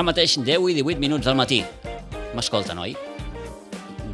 [0.00, 1.58] Ara mateix 10 i 18 minuts del matí.
[2.32, 2.94] M'escolten, oi?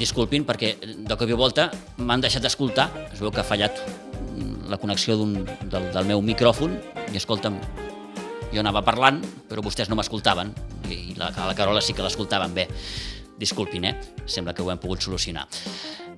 [0.01, 1.69] Disculpin perquè de cop i volta
[2.03, 2.89] m'han deixat d'escoltar.
[3.13, 3.79] Es veu que ha fallat
[4.67, 5.37] la connexió del,
[5.71, 6.75] del meu micròfon
[7.13, 7.61] i escolta'm,
[8.51, 10.51] jo anava parlant, però vostès no m'escoltaven
[10.91, 12.67] i la, la Carola sí que l'escoltaven bé.
[13.39, 13.95] Disculpin, eh?
[14.27, 15.47] Sembla que ho hem pogut solucionar.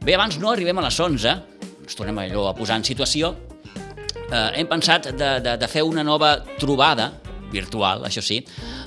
[0.01, 1.38] Bé, abans no arribem a les 11,
[1.85, 3.35] ens tornem allò a posar en situació.
[3.77, 7.12] Eh, hem pensat de, de, de fer una nova trobada,
[7.52, 8.41] virtual, això sí,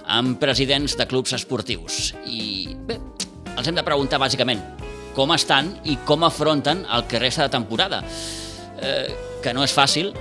[0.05, 2.11] amb presidents de clubs esportius.
[2.25, 2.99] I bé,
[3.57, 4.61] els hem de preguntar bàsicament
[5.15, 8.01] com estan i com afronten el que resta de temporada.
[8.81, 9.09] Eh,
[9.43, 10.11] que no és fàcil,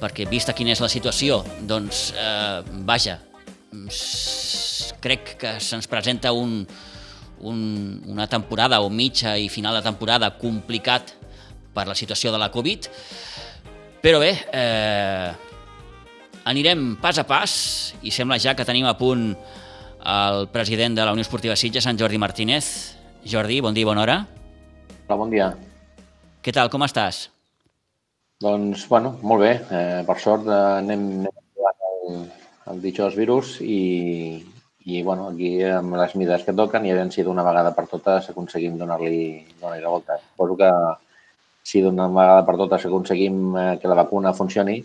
[0.00, 3.18] perquè vista quina és la situació, doncs, eh, vaja,
[5.00, 6.64] crec que se'ns presenta un,
[7.46, 7.60] un,
[8.06, 11.14] una temporada o mitja i final de temporada complicat
[11.74, 12.88] per la situació de la Covid,
[14.02, 15.49] però bé, eh,
[16.50, 17.52] anirem pas a pas
[18.02, 19.32] i sembla ja que tenim a punt
[20.00, 22.96] el president de la Unió Esportiva Sitges, en Jordi Martínez.
[23.24, 24.16] Jordi, bon dia i bona hora.
[25.06, 25.50] Hola, bon dia.
[26.40, 27.28] Què tal, com estàs?
[28.40, 29.50] Doncs, bueno, molt bé.
[29.68, 32.22] Eh, per sort eh, anem, anem el,
[32.72, 34.40] el ditxós virus i,
[34.88, 38.30] i bueno, aquí amb les mides que toquen i havent sigut una vegada per totes
[38.32, 40.16] aconseguim donar-li donar, la volta.
[40.30, 40.70] Suposo que
[41.68, 44.80] si d'una vegada per totes aconseguim eh, que la vacuna funcioni,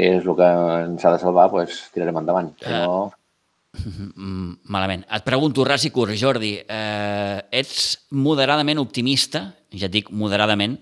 [0.00, 0.50] és el que
[0.84, 2.52] ens ha de salvar, doncs tirarem endavant.
[2.60, 3.10] Si no...
[3.70, 5.04] Mm, malament.
[5.14, 10.78] Et pregunto, ras i curt, Jordi, eh, ets moderadament optimista, ja et dic moderadament,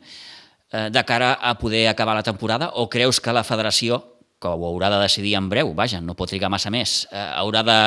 [0.72, 4.00] eh, de cara a poder acabar la temporada o creus que la federació,
[4.40, 7.62] que ho haurà de decidir en breu, vaja, no pot trigar massa més, eh, haurà
[7.66, 7.78] de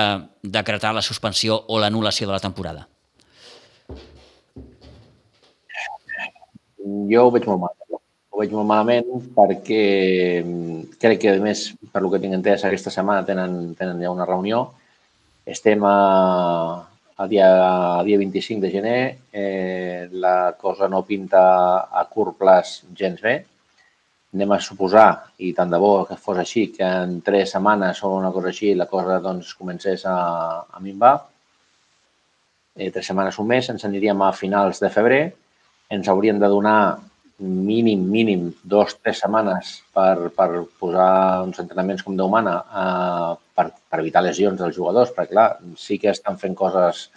[0.43, 2.87] decretar la suspensió o l'anul·lació de la temporada?
[7.11, 7.80] Jo ho veig molt malament.
[8.41, 9.81] Veig molt malament perquè
[10.41, 14.13] mm, crec que, a més, per lo que tinc entès, aquesta setmana tenen, tenen ja
[14.13, 14.63] una reunió.
[15.45, 15.97] Estem a,
[17.21, 17.49] el dia,
[17.99, 21.43] el dia 25 de gener eh, la cosa no pinta
[21.85, 23.35] a curt plaç gens bé.
[24.33, 25.09] Anem a suposar,
[25.43, 28.73] i tant de bo que fos així, que en tres setmanes o una cosa així
[28.79, 30.17] la cosa doncs, comencés a,
[30.71, 31.13] a minvar.
[32.73, 35.23] Eh, tres setmanes un mes, ens aniríem a finals de febrer.
[35.91, 36.79] Ens haurien de donar
[37.41, 43.67] mínim, mínim, dos, tres setmanes per, per posar uns entrenaments com Déu mana eh, per,
[43.89, 47.09] per evitar lesions dels jugadors, perquè clar, sí que estan fent coses,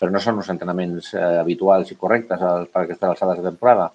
[0.00, 2.42] però no són uns entrenaments eh, habituals i correctes
[2.72, 3.90] per aquestes alçades de temporada.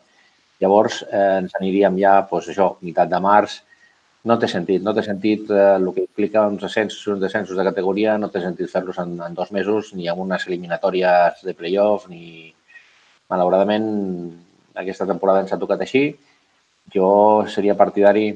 [0.61, 3.59] Llavors eh, ens aniríem ja, doncs això, meitat de març,
[4.23, 7.67] no té sentit, no té sentit eh, el que implica uns ascensos, uns descensos de
[7.67, 12.09] categoria, no té sentit fer-los en, en dos mesos, ni amb unes eliminatòries de playoff,
[12.11, 12.51] ni...
[13.31, 13.85] Malauradament,
[14.75, 16.07] aquesta temporada ens ha tocat així.
[16.94, 17.09] Jo
[17.50, 18.31] seria partidari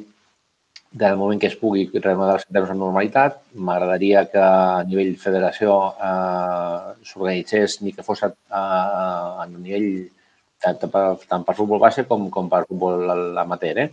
[0.91, 3.41] del moment que es pugui reanudar els centres amb normalitat.
[3.53, 5.77] M'agradaria que a nivell federació
[6.09, 8.63] eh, s'organitzés ni que fos a, a,
[9.43, 9.89] a nivell
[10.63, 10.79] tant,
[11.27, 13.11] tant per futbol base com, com per futbol
[13.43, 13.89] amateur, eh?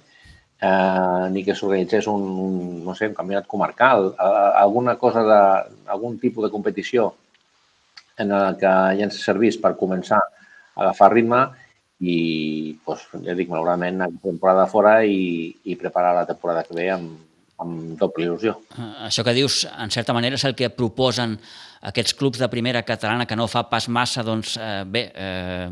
[0.63, 5.43] eh ni que s'organitzés un, un, no sé, un campionat comarcal, alguna cosa de,
[5.93, 7.13] algun tipus de competició
[8.19, 11.43] en el que ja ens servís per començar a agafar ritme
[12.01, 12.17] i
[12.85, 17.13] doncs, ja dic, malauradament, la temporada fora i, i preparar la temporada que ve amb,
[17.63, 18.57] amb doble il·lusió.
[18.75, 21.39] Eh, això que dius, en certa manera, és el que proposen
[21.85, 25.71] aquests clubs de primera catalana que no fa pas massa, doncs, eh, bé, eh,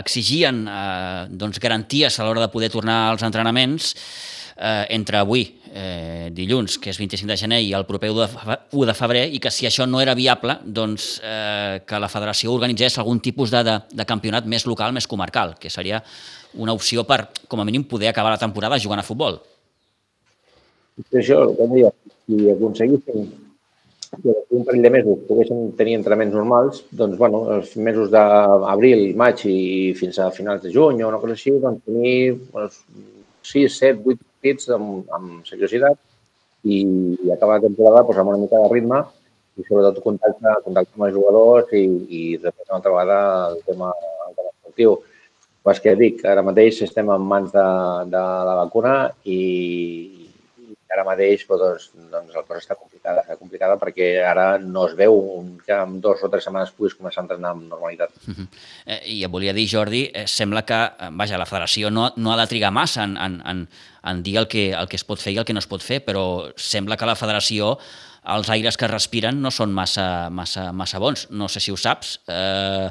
[0.00, 3.94] exigien eh, doncs, garanties a l'hora de poder tornar als entrenaments
[4.56, 8.58] eh, entre avui, eh, dilluns, que és 25 de gener, i el proper 1 de,
[8.72, 12.54] 1 de febrer, i que si això no era viable, doncs eh, que la federació
[12.54, 16.02] organitzés algun tipus de, de, de campionat més local, més comarcal, que seria
[16.54, 19.40] una opció per, com a mínim, poder acabar la temporada jugant a futbol.
[21.10, 21.90] Això, com deia,
[22.26, 23.32] si aconseguíssim
[24.22, 29.42] que un parell de mesos poguessin tenir entrenaments normals, doncs, bueno, els mesos d'abril, maig
[29.50, 32.78] i fins a finals de juny o una cosa així, doncs tenir doncs,
[33.42, 35.96] 6, 7, 8 partits amb, amb seriositat
[36.64, 36.84] i,
[37.24, 39.00] i acabar la temporada doncs, amb una mica de ritme
[39.56, 43.18] i sobretot contacte, contacte amb els jugadors i, i després una altra vegada
[43.52, 43.92] el tema,
[44.28, 44.98] el tema esportiu.
[45.64, 47.68] Pues que dic, ara mateix estem en mans de,
[48.12, 49.38] de la vacuna i,
[50.94, 55.18] ara mateix doncs, doncs la cosa està complicada, està complicada perquè ara no es veu
[55.66, 58.14] que en dos o tres setmanes puguis començar a entrenar amb normalitat.
[58.26, 58.46] Uh -huh.
[58.86, 62.32] eh, I et volia dir, Jordi, eh, sembla que eh, vaja, la federació no, no
[62.32, 63.68] ha de trigar massa en, en, en,
[64.04, 65.82] en dir el que, el que es pot fer i el que no es pot
[65.82, 67.78] fer, però sembla que la federació
[68.24, 71.28] els aires que respiren no són massa, massa, massa bons.
[71.30, 72.90] No sé si ho saps, eh,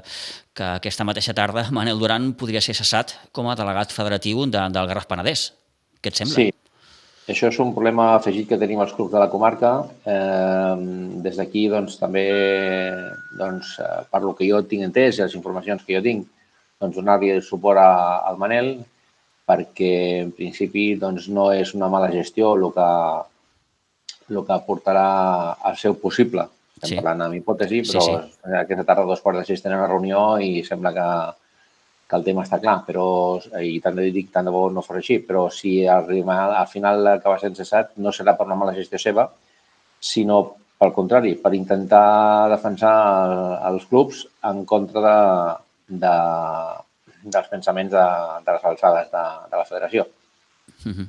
[0.54, 4.88] que aquesta mateixa tarda Manel Duran podria ser cessat com a delegat federatiu de, del
[4.88, 5.54] Garraf Penedès.
[6.02, 6.36] Què et sembla?
[6.36, 6.52] Sí,
[7.32, 9.72] Això és un problema afegit que tenim als clubs de la comarca.
[10.04, 10.76] Eh,
[11.24, 12.26] des d'aquí, doncs, també,
[13.40, 16.26] doncs, eh, per lo que jo tinc entès i les informacions que jo tinc,
[16.84, 17.94] doncs, donar-li suport a,
[18.28, 18.74] al Manel
[19.48, 19.94] perquè,
[20.24, 22.90] en principi, doncs, no és una mala gestió el que,
[24.32, 25.08] el que portarà
[25.64, 26.50] al seu possible.
[26.76, 27.00] Estem sí.
[27.00, 28.52] parlant amb hipòtesi, però sí, sí.
[28.60, 31.08] aquesta tarda a dos quarts de sis tenen una reunió i sembla que
[32.14, 33.06] que el tema està clar, però,
[33.66, 37.08] i tant de dic, tant de bo no fos així, però si arriba, al final
[37.16, 39.26] acaba sent cessat, no serà per una mala gestió seva,
[39.98, 40.38] sinó
[40.78, 42.94] pel contrari, per intentar defensar
[43.72, 46.14] els clubs en contra de, de,
[47.34, 48.06] dels pensaments de,
[48.46, 50.06] de les alçades de, de la federació.
[50.86, 51.08] Uh -huh.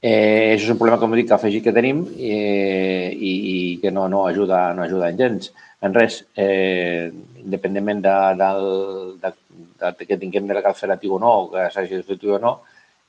[0.00, 3.90] eh, això és un problema, com dic, que afegit que tenim eh, i, i que
[3.90, 5.52] no, no, ajuda, no ajuda en gens.
[5.80, 7.10] En res, eh,
[7.42, 8.50] independentment de, de,
[9.22, 9.32] de,
[9.78, 12.54] que tinguem delegat federatiu o no, que s'hagi fet o no,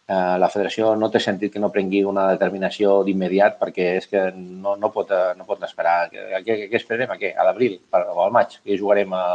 [0.07, 4.27] eh, la federació no té sentit que no prengui una determinació d'immediat perquè és que
[4.35, 5.97] no, no, pot, no pot esperar.
[6.11, 7.11] Què, què, esperem?
[7.11, 7.33] A què?
[7.35, 8.59] A l'abril o al maig?
[8.63, 9.25] Que jugarem a,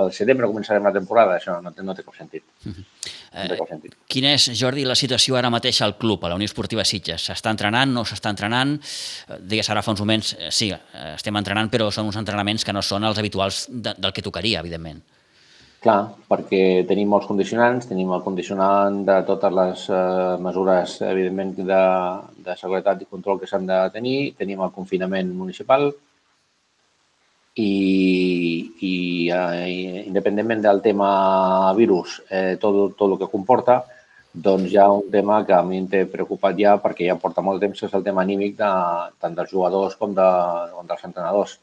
[0.00, 1.36] al setembre començarem la temporada?
[1.38, 2.44] Això no, té, no té cap sentit.
[2.64, 2.84] Uh -huh.
[3.34, 3.92] no té cap sentit.
[3.92, 7.28] Eh, quina és, Jordi, la situació ara mateix al club, a la Unió Esportiva Sitges?
[7.28, 8.80] S'està entrenant, no s'està entrenant?
[8.80, 10.72] Eh, digues ara fa uns moments, eh, sí,
[11.14, 14.60] estem entrenant, però són uns entrenaments que no són els habituals de, del que tocaria,
[14.60, 15.02] evidentment.
[15.84, 16.58] Clar, perquè
[16.88, 21.80] tenim molts condicionants, tenim el condicionant de totes les eh, mesures, evidentment, de,
[22.46, 25.90] de seguretat i control que s'han de tenir, tenim el confinament municipal
[27.60, 27.74] i,
[28.80, 28.94] i
[29.28, 31.10] eh, independentment del tema
[31.76, 33.82] virus, eh, tot, tot el que comporta,
[34.48, 37.44] doncs hi ha un tema que a mi em té preocupat ja perquè ja porta
[37.44, 38.72] molt temps, que és el tema anímic de,
[39.20, 40.32] tant dels jugadors com, de,
[40.72, 41.58] com dels entrenadors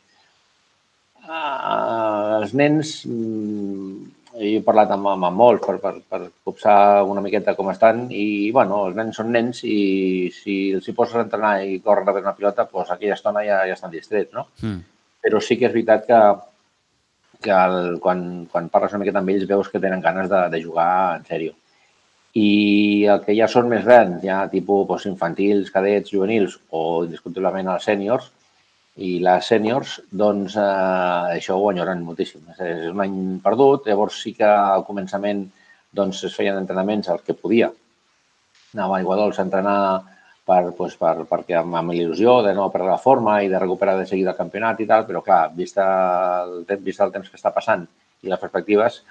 [1.21, 7.21] Uh, els nens, mm, he parlat amb, amb, amb molts per, per, per copsar una
[7.21, 11.25] miqueta com estan i, bueno, els nens són nens i si els hi poses a
[11.25, 14.47] entrenar i corren a una pilota, doncs aquella estona ja, ja estan distrets, no?
[14.63, 14.79] Mm.
[15.21, 16.21] Però sí que és veritat que,
[17.45, 20.63] que el, quan, quan parles una miqueta amb ells veus que tenen ganes de, de
[20.63, 21.57] jugar en sèrio.
[22.39, 27.73] I el que ja són més grans, ja tipus doncs, infantils, cadets, juvenils o indiscutiblement
[27.75, 28.31] els sèniors,
[28.99, 32.43] i les sèniors, doncs eh, això ho enyoren moltíssim.
[32.57, 35.45] És, un any perdut, llavors sí que al començament
[35.95, 37.71] doncs, es feien entrenaments el que podia.
[38.75, 39.77] Anava a Iguadols a entrenar
[40.47, 44.05] per, doncs, per, perquè amb il·lusió de no perdre la forma i de recuperar de
[44.09, 45.87] seguida el campionat i tal, però clar, vista
[46.43, 47.87] el, temps, vista el temps que està passant
[48.21, 49.01] i les perspectives,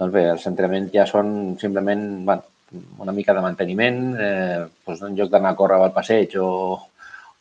[0.00, 2.44] doncs bé, els entrenaments ja són simplement bueno,
[3.04, 6.48] una mica de manteniment, eh, doncs en lloc d'anar a córrer al passeig o,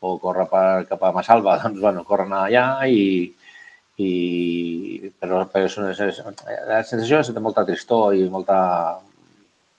[0.05, 3.33] o córrer per, cap a Massalva, doncs, bueno, corren allà i,
[4.01, 6.21] i però, però és, és,
[6.69, 8.57] la sensació és de molta tristor i molta...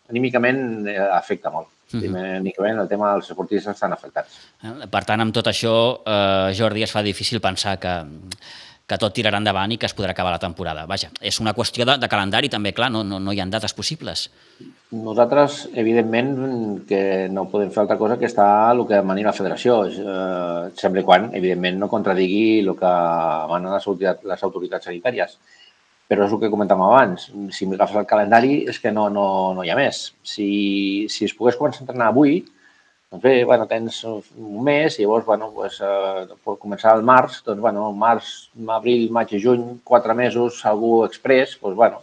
[0.06, 1.72] Anímicament eh, afecta molt.
[1.92, 2.36] Uh -huh.
[2.36, 4.38] Anímicament el tema dels esportistes estan afectats.
[4.90, 5.74] Per tant, amb tot això,
[6.06, 7.94] eh, Jordi, es fa difícil pensar que,
[8.86, 10.84] que tot tirarà endavant i que es podrà acabar la temporada.
[10.86, 13.74] Vaja, és una qüestió de, de calendari també, clar, no, no, no hi ha dates
[13.74, 14.28] possibles.
[14.94, 16.30] Nosaltres, evidentment,
[16.86, 17.00] que
[17.34, 21.32] no podem fer altra cosa que estar el que mani la federació, eh, sempre quan,
[21.34, 22.94] evidentment, no contradigui el que
[23.50, 25.38] manen les, les autoritats sanitàries.
[26.06, 27.24] Però és el que comentàvem abans.
[27.50, 29.26] Si m'agafes el calendari és que no, no,
[29.58, 30.12] no hi ha més.
[30.22, 30.46] Si,
[31.10, 32.44] si es pogués començar a entrenar avui,
[33.10, 37.60] doncs bé, bueno, tens un mes i llavors, bueno, pues, eh, començar el març, doncs,
[37.62, 42.02] bueno, març, abril, maig i juny, quatre mesos, algú express, doncs, bueno,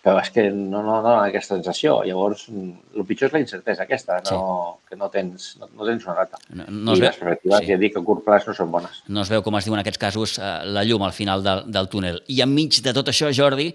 [0.00, 1.98] però és que no, no, no aquesta sensació.
[2.08, 4.38] Llavors, el pitjor és la incertesa aquesta, no,
[4.78, 4.88] sí.
[4.88, 6.40] que no tens, no, no tens una data.
[6.48, 7.68] No, no I les perspectives, sí.
[7.68, 9.02] ja dic, a curt plaç no són bones.
[9.12, 11.66] No es veu, com es diu en aquests casos, eh, la llum al final del,
[11.68, 12.22] del túnel.
[12.32, 13.68] I enmig de tot això, Jordi,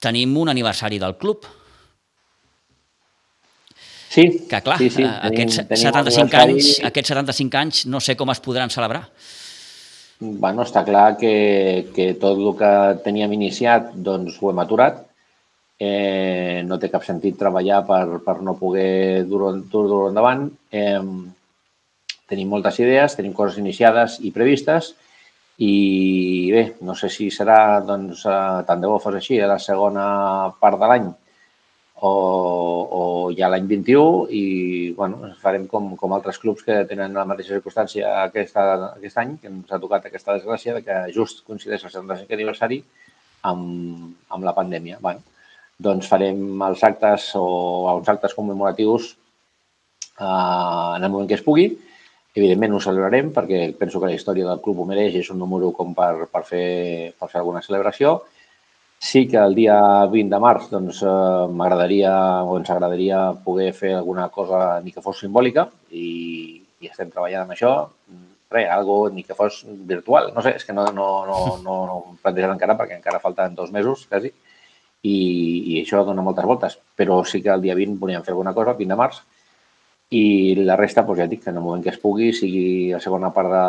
[0.00, 1.44] tenim un aniversari del club.
[4.08, 5.04] Sí, que clar, sí, sí.
[5.04, 9.04] Eh, aquests, tenim, tenim 75 anys, aquests 75 anys no sé com es podran celebrar.
[10.18, 12.72] Bueno, està clar que, que tot el que
[13.04, 15.04] teníem iniciat doncs, ho hem aturat
[15.78, 20.48] eh, no té cap sentit treballar per, per no poder dur-ho dur endavant.
[20.74, 20.98] Eh,
[22.28, 24.92] tenim moltes idees, tenim coses iniciades i previstes
[25.64, 29.58] i bé, no sé si serà doncs, eh, tant de bo fos així a la
[29.62, 30.04] segona
[30.60, 31.08] part de l'any
[32.00, 32.12] o,
[32.98, 33.02] o
[33.34, 34.42] ja l'any 21 i
[34.96, 39.50] bueno, farem com, com altres clubs que tenen la mateixa circumstància aquesta, aquest any, que
[39.50, 42.82] ens ha tocat aquesta desgràcia de que just coincideix el 75 aniversari
[43.50, 45.00] amb, amb la pandèmia.
[45.02, 45.24] Bueno,
[45.78, 47.48] doncs farem els actes o
[47.96, 49.12] els actes commemoratius
[50.20, 51.68] eh, en el moment que es pugui.
[52.38, 55.72] Evidentment ho celebrarem perquè penso que la història del club ho mereix és un número
[55.74, 58.20] com per, per, fer, per fer alguna celebració.
[58.98, 59.76] Sí que el dia
[60.10, 62.12] 20 de març doncs, eh, m'agradaria
[62.42, 66.08] o ens agradaria poder fer alguna cosa ni que fos simbòlica i,
[66.82, 67.72] i estem treballant amb això,
[68.50, 69.62] res, algo ni que fos
[69.92, 70.32] virtual.
[70.34, 73.54] No sé, és que no, no, no, no, no ho plantejat encara perquè encara falten
[73.54, 74.32] dos mesos, quasi,
[75.02, 75.16] i,
[75.74, 76.78] i això dona moltes voltes.
[76.98, 79.22] Però sí que el dia 20 volíem fer alguna cosa, el 20 de març,
[80.10, 83.00] i la resta, doncs ja dic, que en el moment que es pugui, sigui la
[83.04, 83.64] segona part de,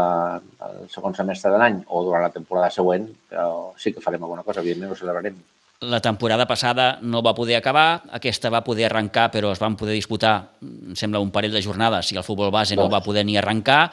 [0.61, 4.45] del segon semestre de l'any o durant la temporada següent, però sí que farem alguna
[4.47, 5.35] cosa, evidentment ho celebrarem.
[5.79, 9.95] La temporada passada no va poder acabar, aquesta va poder arrencar, però es van poder
[9.95, 13.37] disputar, em sembla, un parell de jornades i el futbol base no va poder ni
[13.39, 13.85] arrencar.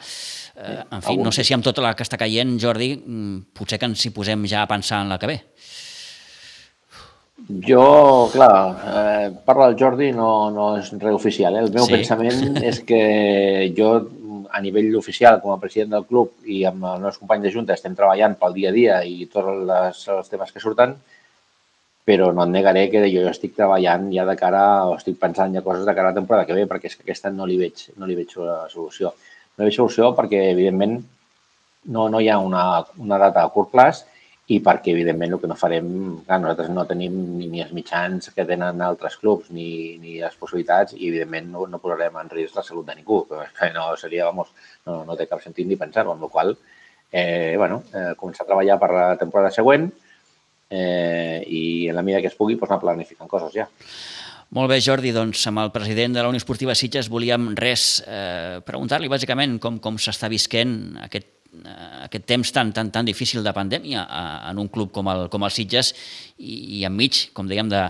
[0.57, 3.79] Eh, en fi, no sé si amb tota la que està caient, Jordi, mm, potser
[3.79, 5.37] que ens hi posem ja a pensar en la que ve.
[7.47, 11.55] Jo, clar, eh, parla del Jordi, no, no és res oficial.
[11.55, 11.63] Eh?
[11.63, 11.93] El meu sí.
[11.95, 13.01] pensament és que
[13.77, 13.91] jo,
[14.51, 17.77] a nivell oficial, com a president del club i amb els meus companys de junta,
[17.77, 20.97] estem treballant pel dia a dia i tots les, els temes que surten,
[22.07, 25.63] però no et negaré que jo estic treballant ja de cara, o estic pensant ja
[25.63, 27.87] coses de cara a la temporada que ve, perquè és que aquesta no li veig,
[27.95, 29.13] no li veig la solució.
[29.55, 30.99] No li veig solució perquè, evidentment,
[31.95, 32.67] no, no hi ha una,
[32.99, 34.03] una data a curt plaç
[34.47, 35.89] i perquè, evidentment, el que no farem,
[36.23, 40.37] clar, nosaltres no tenim ni, ni els mitjans que tenen altres clubs ni, ni les
[40.39, 43.25] possibilitats i, evidentment, no, no posarem en risc la salut de ningú.
[43.77, 44.53] No seria, vamos,
[44.87, 46.55] no, no té cap sentit ni pensar-ho, amb la qual
[47.11, 49.89] eh, bueno, eh, començar a treballar per la temporada següent,
[50.69, 53.67] eh, i en la mida que es pugui doncs anar planificant coses ja.
[54.55, 58.59] Molt bé, Jordi, doncs amb el president de la Unió Esportiva Sitges volíem res eh,
[58.63, 61.27] preguntar-li bàsicament com, com s'està visquent aquest,
[62.05, 65.43] aquest temps tan, tan, tan difícil de pandèmia a, en un club com el, com
[65.43, 65.93] el Sitges
[66.37, 67.83] i, i enmig, com dèiem, de,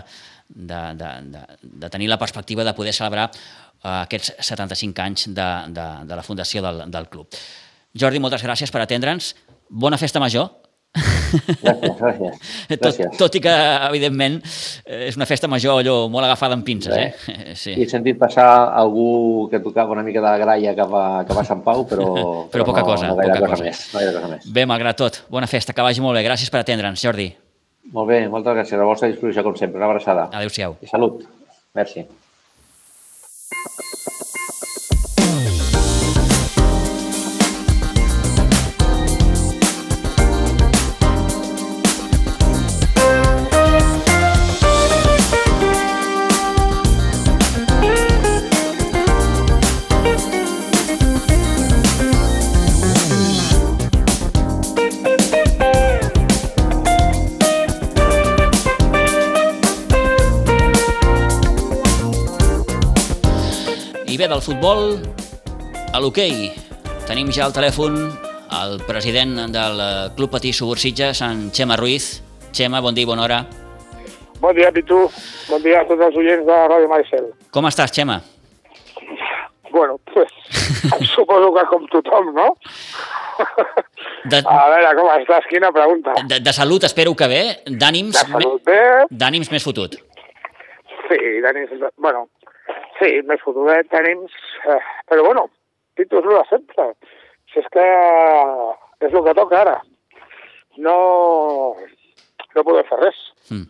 [0.48, 1.44] de, de, de,
[1.84, 6.24] de tenir la perspectiva de poder celebrar eh, aquests 75 anys de, de, de la
[6.26, 7.28] fundació del, del club.
[7.98, 9.34] Jordi, moltes gràcies per atendre'ns.
[9.68, 10.48] Bona festa major
[10.98, 12.36] Gràcies, gràcies.
[12.80, 13.54] Tot, tot i que,
[13.88, 14.38] evidentment,
[15.08, 17.32] és una festa major allò molt agafada amb pinces, eh?
[17.32, 17.56] eh?
[17.58, 17.74] Sí.
[17.76, 18.46] He sentit passar
[18.80, 22.08] algú que tocava una mica de la graia cap a, cap a Sant Pau, però,
[22.14, 23.10] però, però poca no, cosa.
[23.12, 23.68] No poca cosa, cosa.
[23.68, 24.48] Més, no cosa més.
[24.54, 26.24] Bé, malgrat tot, bona festa, que vagi molt bé.
[26.26, 27.28] Gràcies per atendre'ns, Jordi.
[27.92, 28.76] Molt bé, moltes gràcies.
[28.76, 29.80] A la vostra disposició, com sempre.
[29.80, 30.28] Una abraçada.
[30.32, 30.80] Adéu-siau.
[30.84, 31.22] I salut.
[31.78, 32.08] Merci.
[64.28, 64.98] Del futbol
[65.96, 66.50] a l'hoquei.
[67.08, 67.96] Tenim ja al telèfon
[68.58, 69.80] el president del
[70.16, 72.18] Club Patí Subursitges, en Xema Ruiz.
[72.52, 73.38] Xema, bon dia i bona hora.
[74.42, 75.06] Bon dia, Pitu.
[75.48, 77.30] Bon dia a tots els oients de Ràdio Maricel.
[77.54, 78.20] Com estàs, Xema?
[79.72, 80.32] Bueno, pues,
[81.14, 82.48] suposo que com tothom, no?
[84.28, 84.42] De...
[84.44, 85.48] A veure, com estàs?
[85.48, 86.16] Quina pregunta.
[86.28, 87.42] De, de salut espero que bé.
[87.64, 88.16] D'ànims...
[88.18, 88.80] De salut bé.
[89.10, 89.96] D'ànims més fotut.
[91.08, 91.72] Sí, d'ànims...
[91.96, 92.26] Bueno,
[92.98, 94.24] Sí, més fotudet tenim,
[94.66, 95.46] eh, però bueno,
[95.98, 96.92] el de sempre.
[97.52, 97.84] Si és que
[99.06, 99.76] és el que toca ara.
[100.78, 101.74] No,
[102.54, 103.20] no podem fer res.
[103.50, 103.66] Mm.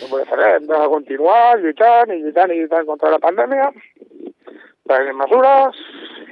[0.00, 0.54] No podem fer res.
[0.58, 3.70] Hem de continuar lluitant i lluitant i lluitant contra la pandèmia,
[4.88, 5.80] prenent mesures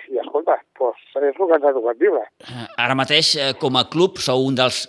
[0.09, 2.25] i, escolta, doncs és el que ens ha tocat viure.
[2.45, 4.87] Eh, ara mateix, eh, com a club, sou un dels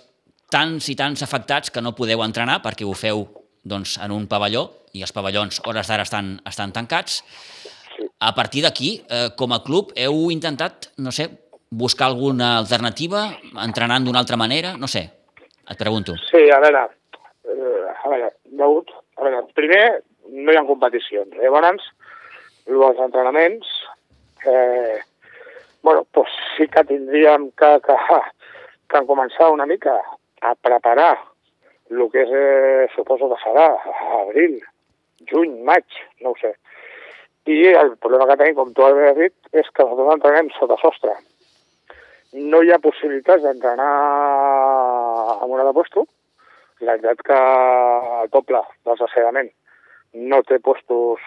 [0.50, 3.26] tants i tants afectats que no podeu entrenar perquè ho feu
[3.62, 7.20] doncs, en un pavelló i els pavellons hores d'ara estan, estan tancats.
[8.20, 11.28] A partir d'aquí, eh, com a club, heu intentat, no sé,
[11.70, 13.28] buscar alguna alternativa,
[13.62, 14.76] entrenant d'una altra manera?
[14.76, 15.04] No sé,
[15.68, 16.16] et pregunto.
[16.30, 16.86] Sí, a veure,
[17.44, 20.02] eh, a veure, degut, a veure, primer,
[20.32, 21.36] no hi ha competicions.
[21.38, 21.86] Llavors,
[22.66, 23.68] els entrenaments,
[24.46, 25.00] eh,
[25.82, 27.96] bueno, pues sí que tindríem que, que,
[28.88, 29.96] que començar una mica
[30.42, 31.16] a preparar
[31.90, 33.66] el que és, eh, suposo que serà
[34.22, 34.60] abril,
[35.30, 35.84] juny, maig,
[36.20, 36.54] no ho sé.
[37.50, 41.16] I el problema que tenim, com tu has dit, és que nosaltres entrenem sota sostre.
[42.32, 43.90] No hi ha possibilitats d'entrenar
[45.40, 46.06] amb una de puesto.
[46.80, 47.38] La veritat que
[48.22, 49.50] el poble desgraciadament
[50.14, 51.24] no té postos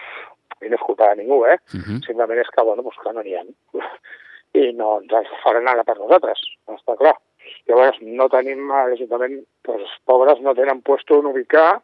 [0.64, 1.58] i no és culpa de ningú, eh?
[1.74, 2.00] Uh -huh.
[2.06, 3.44] Simplement és que, bueno, pues que no n'hi ha.
[4.54, 7.16] I no ens faran ara per nosaltres, està clar.
[7.68, 11.80] Llavors, no tenim, l'Ajuntament, doncs, els pobres no tenen puesto on ubicar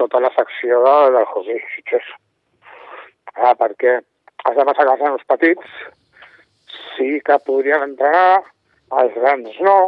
[0.00, 2.08] tota la secció de, del hockey fitxers.
[3.36, 3.98] Ah, perquè
[4.48, 5.76] has de passar els petits,
[6.96, 8.42] sí que podrien entrenar,
[9.02, 9.78] els grans no.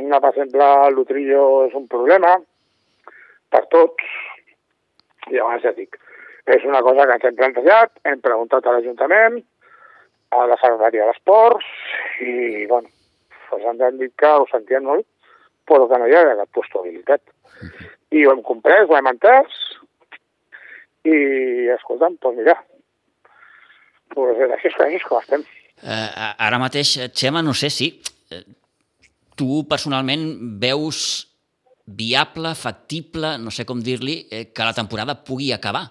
[0.00, 2.36] Una, per exemple, l'Utrillo és un problema
[3.50, 4.06] per tots.
[5.30, 5.96] I llavors ja dic,
[6.54, 9.40] és una cosa que ens hem plantejat, hem preguntat a l'Ajuntament,
[10.34, 11.68] a la Secretaria d'Esports
[12.20, 12.90] i, bueno,
[13.52, 15.06] ens han que ho sentien molt,
[15.68, 17.22] però que no hi havia cap possibilitat.
[18.14, 19.58] I ho hem comprès, ho hem entès,
[21.04, 21.16] i,
[21.74, 22.56] escolta'm, doncs mira,
[24.14, 25.44] pues així, així com estem.
[25.82, 26.08] Eh,
[26.46, 27.90] ara mateix, Xema, no sé si
[28.32, 28.44] eh,
[29.36, 30.24] tu personalment
[30.62, 31.00] veus
[31.84, 35.90] viable, factible, no sé com dir-li, eh, que la temporada pugui acabar?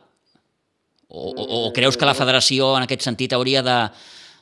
[1.14, 3.78] O, o, o creus que la federació en aquest sentit hauria de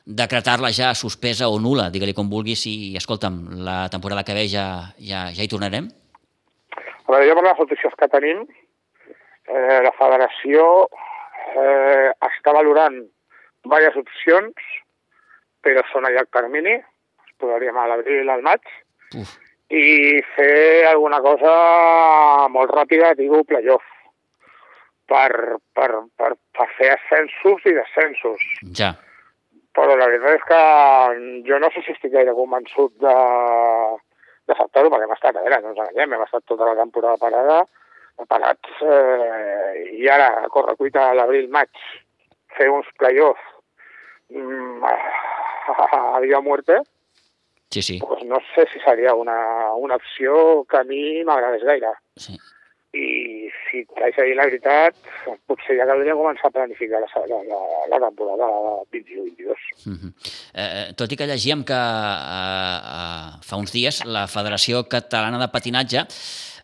[0.06, 4.66] decretar-la ja suspesa o nula, digue-li com vulguis, i escolta'm, la temporada que ve ja,
[4.98, 5.88] ja, ja hi tornarem?
[7.06, 8.42] A veure, jo per les notícies que tenim,
[9.46, 10.66] eh, la federació
[11.54, 12.98] eh, està valorant
[13.62, 14.68] diverses opcions,
[15.62, 18.66] però són a llarg termini, es podríem a l'abril, al maig,
[19.18, 19.36] Uf.
[19.70, 21.52] i fer alguna cosa
[22.50, 23.86] molt ràpida, digo, playoff,
[25.06, 28.50] per, per, per, per fer ascensos i descensos.
[28.74, 28.94] Ja.
[29.72, 30.62] Però la veritat és que
[31.48, 33.14] jo no sé si estic gaire convençut de,
[34.48, 37.16] de saltar-ho, perquè hem estat, a veure, no ens enganyem, hem estat tota la temporada
[37.22, 37.62] parada,
[38.28, 41.70] parats, eh, i ara, a córrer cuita a l'abril-maig,
[42.58, 43.40] fer uns play-offs
[44.28, 44.94] mm, a,
[46.16, 46.82] a vida o muerte,
[47.72, 47.98] Sí, sí.
[48.06, 51.94] pues no sé si seria una, una opció que a mi m'agradés gaire.
[52.20, 52.36] sí.
[52.92, 54.96] I si t'haig de dir la veritat,
[55.48, 58.48] potser ja caldria començar a planificar la, la, la, la temporada
[58.92, 59.62] 21-22.
[59.86, 60.12] Uh -huh.
[60.54, 65.48] eh, tot i que llegíem que eh, eh, fa uns dies la Federació Catalana de
[65.48, 66.00] Patinatge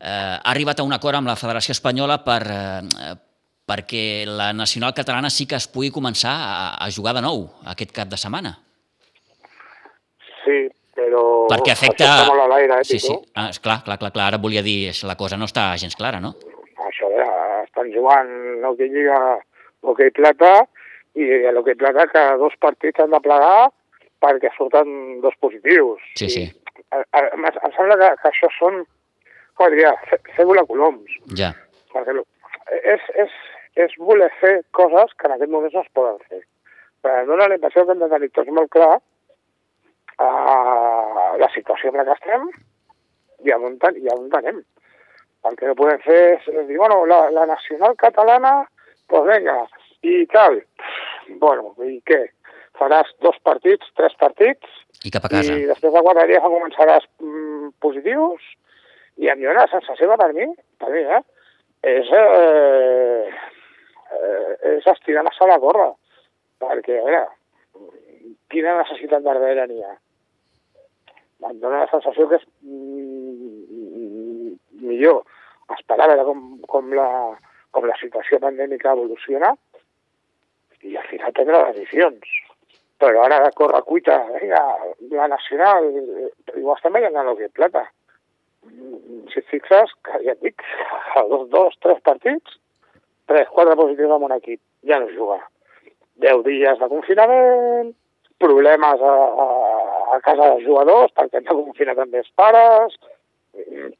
[0.00, 3.16] eh, ha arribat a un acord amb la Federació Espanyola per, eh,
[3.68, 7.92] perquè la nacional catalana sí que es pugui començar a, a jugar de nou aquest
[7.92, 8.58] cap de setmana.
[10.44, 10.68] Sí.
[11.48, 12.04] Perquè afecta...
[12.04, 13.14] Això està molt a l'aire, eh, sí, sí.
[13.34, 14.28] Ah, esclar, clar, clar, clar.
[14.32, 16.34] Ara volia dir, la cosa no està gens clara, no?
[16.88, 18.30] Això, eh, estan jugant
[18.62, 19.18] l'Hockey Lliga,
[19.86, 20.52] l'Hockey Plata,
[21.18, 23.68] i a l'Hockey Plata cada dos partits han de plegar
[24.22, 26.02] perquè surten dos positius.
[26.18, 26.44] Sí, sí.
[26.48, 28.82] I, a, a, em, em sembla que, que això són,
[29.58, 29.94] com diria,
[30.42, 31.18] volar coloms.
[31.38, 31.52] Ja.
[31.94, 32.16] Perquè
[32.94, 33.36] és, és,
[33.86, 36.42] és voler fer coses que en aquest moment no es poden fer.
[37.04, 38.96] Però em dóna la impressió que hem de tenir tots molt clar
[40.18, 40.97] uh,
[41.38, 42.48] la situació en la que estem
[43.46, 44.62] i on, i on anem.
[45.48, 48.54] El que no podem fer és, dir, bueno, la, la nacional catalana,
[49.08, 49.60] pues venga,
[50.02, 50.58] i tal.
[51.42, 52.24] Bueno, i què?
[52.78, 54.66] Faràs dos partits, tres partits,
[55.06, 55.54] I cap a casa.
[55.54, 58.44] i després de quatre dies començaràs mm, positius
[59.18, 60.46] i em dóna la sensació per mi,
[60.78, 61.22] per mi, eh,
[61.94, 63.32] és, eh,
[64.18, 65.90] eh, és estirar massa la corda.
[66.58, 67.24] Perquè, a veure,
[68.50, 69.94] quina necessitat darrere n'hi ha?
[71.46, 75.22] Em dóna la sensació que és mm, millor
[75.76, 77.08] esperar a veure com, com, la,
[77.70, 79.52] com la situació pandèmica evoluciona
[80.82, 82.34] i al final prendre decisions.
[82.98, 84.62] Però ara de córrer cuita, vinga,
[85.14, 85.86] la nacional,
[86.58, 87.84] ho estem veient a l'Hockey Plata.
[88.66, 90.62] Mm, Si et fixes, que ja et dic,
[91.20, 92.58] a dos, dos, tres partits,
[93.28, 95.38] tres, quatre positius en un equip, ja no juga.
[96.24, 97.92] Deu dies de confinament,
[98.42, 99.46] problemes a, a,
[100.14, 102.94] a casa dels jugadors perquè han de confinar també els pares,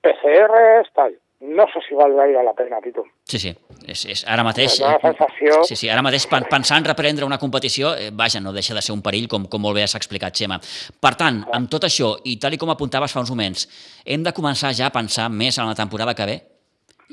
[0.02, 1.16] PCRs, tal.
[1.40, 3.04] No sé si val gaire la pena, Pitu.
[3.30, 3.52] Sí, sí.
[3.86, 4.80] És, és, ara mateix...
[4.82, 8.52] La sensació- Sí, sí, ara mateix pen- pensar en reprendre una competició, eh, vaja, no
[8.52, 10.58] deixa de ser un perill, com, com molt bé has explicat, Xema.
[11.00, 13.68] Per tant, amb tot això, i tal i com apuntaves fa uns moments,
[14.04, 16.36] hem de començar ja a pensar més en la temporada que ve?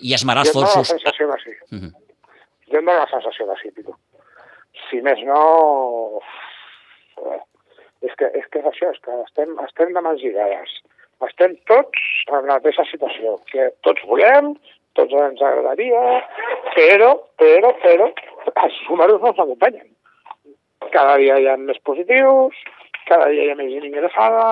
[0.01, 0.95] I esmerar els Jo em dóna la forços...
[0.97, 1.55] sensació que sí.
[1.77, 1.93] Mhm.
[2.73, 3.93] Jo em la sensació que sí, Pitu.
[4.89, 6.19] Si més no...
[7.21, 7.39] eh,
[8.05, 10.77] És que, és que és això, és que estem, estem de mans lligades.
[11.25, 14.53] Estem tots en la mateixa situació, que tots volem,
[14.99, 16.01] tots ens agradaria,
[16.75, 18.09] però, però, però,
[18.63, 19.87] els números no ens acompanyen.
[20.93, 22.59] Cada dia hi ha més positius,
[23.09, 24.45] cada dia hi ha més gent ingressada,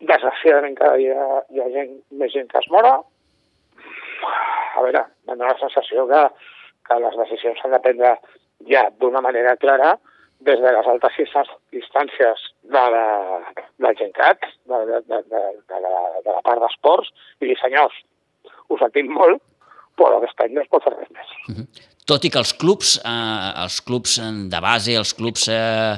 [0.00, 2.98] desgraciadament cada dia hi ha gent, més gent que es mora,
[4.78, 6.20] a veure, em dóna la sensació que,
[6.88, 8.14] que les decisions s'han de prendre
[8.70, 9.96] ja d'una manera clara
[10.46, 13.06] des de les altes instàncies de la,
[13.82, 17.10] del GenCat, de, de, de, de, de, la, de la part d'esports,
[17.42, 17.96] i dir, senyors,
[18.68, 19.42] ho sentim molt,
[19.98, 21.32] però aquest any no es pot fer res més.
[22.08, 24.14] Tot i que els clubs, eh, els clubs
[24.52, 25.96] de base, els clubs eh,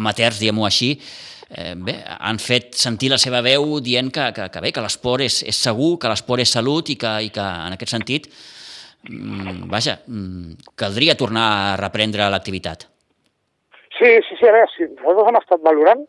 [0.00, 0.94] amateurs, diguem-ho així,
[1.52, 5.22] eh, bé, han fet sentir la seva veu dient que, que, que bé, que l'esport
[5.28, 8.30] és, és segur, que l'esport és salut i que, i que en aquest sentit,
[9.10, 12.88] mm, vaja, mm, caldria tornar a reprendre l'activitat.
[13.98, 16.04] Sí, sí, sí, a veure, si nosaltres hem estat valorant,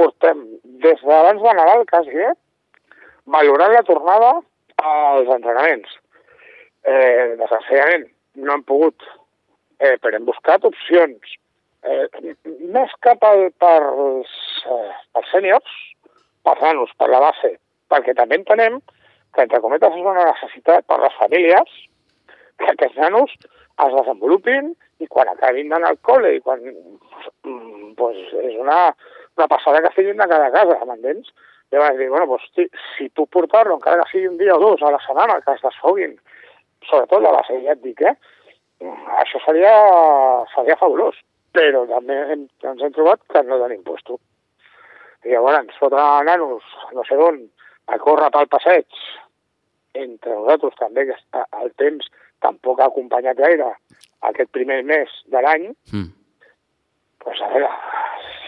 [0.00, 0.44] portem
[0.84, 2.34] des d'abans de Nadal, quasi, eh,
[3.26, 4.30] valorant la tornada
[4.92, 5.90] als entrenaments.
[6.88, 9.04] Eh, desgraciadament, no hem pogut,
[9.80, 11.36] eh, però hem buscat opcions
[11.82, 12.06] eh,
[12.72, 14.32] més cap al, pels,
[14.64, 15.76] eh, pels sèniors,
[16.46, 17.56] pels nanos, per la base,
[17.92, 18.80] perquè també entenem
[19.34, 21.78] que, entre cometes, és una necessitat per les famílies
[22.58, 23.34] que aquests nanos
[23.84, 26.64] es desenvolupin i quan acabin d'anar al col·le i quan...
[27.98, 28.94] mm, pues, és una,
[29.36, 31.30] una passada que estiguin de cada casa, m'entens?
[31.70, 32.64] Vaig dir, bueno, pues, si,
[32.96, 35.62] si tu portar-lo, encara que sigui un dia o dos a la setmana, que es
[35.62, 36.16] desfoguin,
[36.88, 38.14] sobretot la base, ja et dic, eh?
[39.20, 39.72] Això seria,
[40.54, 41.18] seria fabulós,
[41.52, 44.18] però també hem, ens hem trobat que no tenim puesto.
[45.26, 47.42] I llavors, fotre nanos, no sé on,
[47.88, 48.86] a córrer pel passeig,
[49.98, 52.06] entre nosaltres també, que el temps
[52.44, 53.72] tampoc ha acompanyat gaire
[54.30, 56.12] aquest primer mes de l'any, Mm.
[57.28, 57.68] Pues a veure,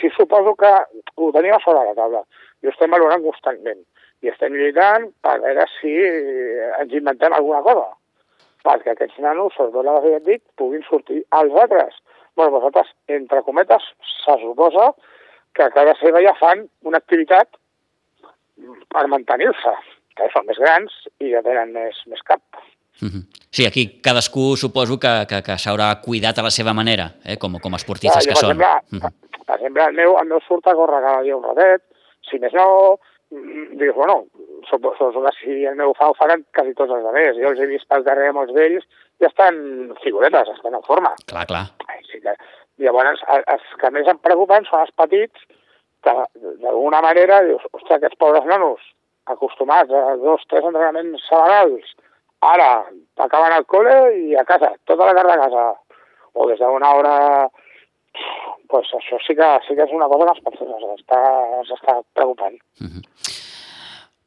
[0.00, 0.72] sí suposo que
[1.20, 2.24] ho tenim a sobre la taula
[2.62, 3.82] i ho estem valorant constantment
[4.24, 7.90] i estem lluitant per veure si ens inventem alguna cosa
[8.64, 11.94] perquè aquests nanos, sobretot la base ja dic, puguin sortir als altres.
[12.36, 13.82] bueno, vosaltres, entre cometes,
[14.24, 14.94] se suposa
[15.52, 17.48] que a seva ja fan una activitat
[18.88, 19.72] per mantenir-se,
[20.16, 22.40] que són més grans i ja tenen més, més cap.
[23.02, 23.26] Mhm.
[23.50, 27.36] Sí, aquí cadascú suposo que, que, que s'haurà cuidat a la seva manera, eh?
[27.36, 28.50] com, com esportistes jo, que per són.
[28.60, 29.44] Exemple, Mhm.
[29.46, 31.82] per exemple, el meu, el meu surt a córrer cada dia un ratet,
[32.30, 32.98] si més no,
[33.34, 34.26] mm, dius, bueno,
[34.70, 37.36] suposo que si el meu fa ho faran quasi tots els altres.
[37.42, 38.84] Jo els he vist pel carrer molts d'ells
[39.20, 39.58] i estan
[40.04, 41.10] figuretes, estan en forma.
[41.26, 41.66] Clar, clar.
[42.12, 42.34] Sí que...
[42.80, 45.42] Llavors, el- els que més em preocupen són els petits
[46.02, 46.12] que,
[46.62, 48.80] d'alguna manera, dius, ostres, aquests pobres nanos,
[49.26, 51.90] acostumats a dos, tres entrenaments setmanals,
[52.40, 52.70] ara
[53.20, 55.64] acaben al col·le i a casa, tota la tarda a casa,
[56.34, 57.16] o des d'una hora...
[58.70, 61.18] Pues això sí que, sí que és una cosa que ens, ens, està,
[61.58, 62.54] ens està preocupant.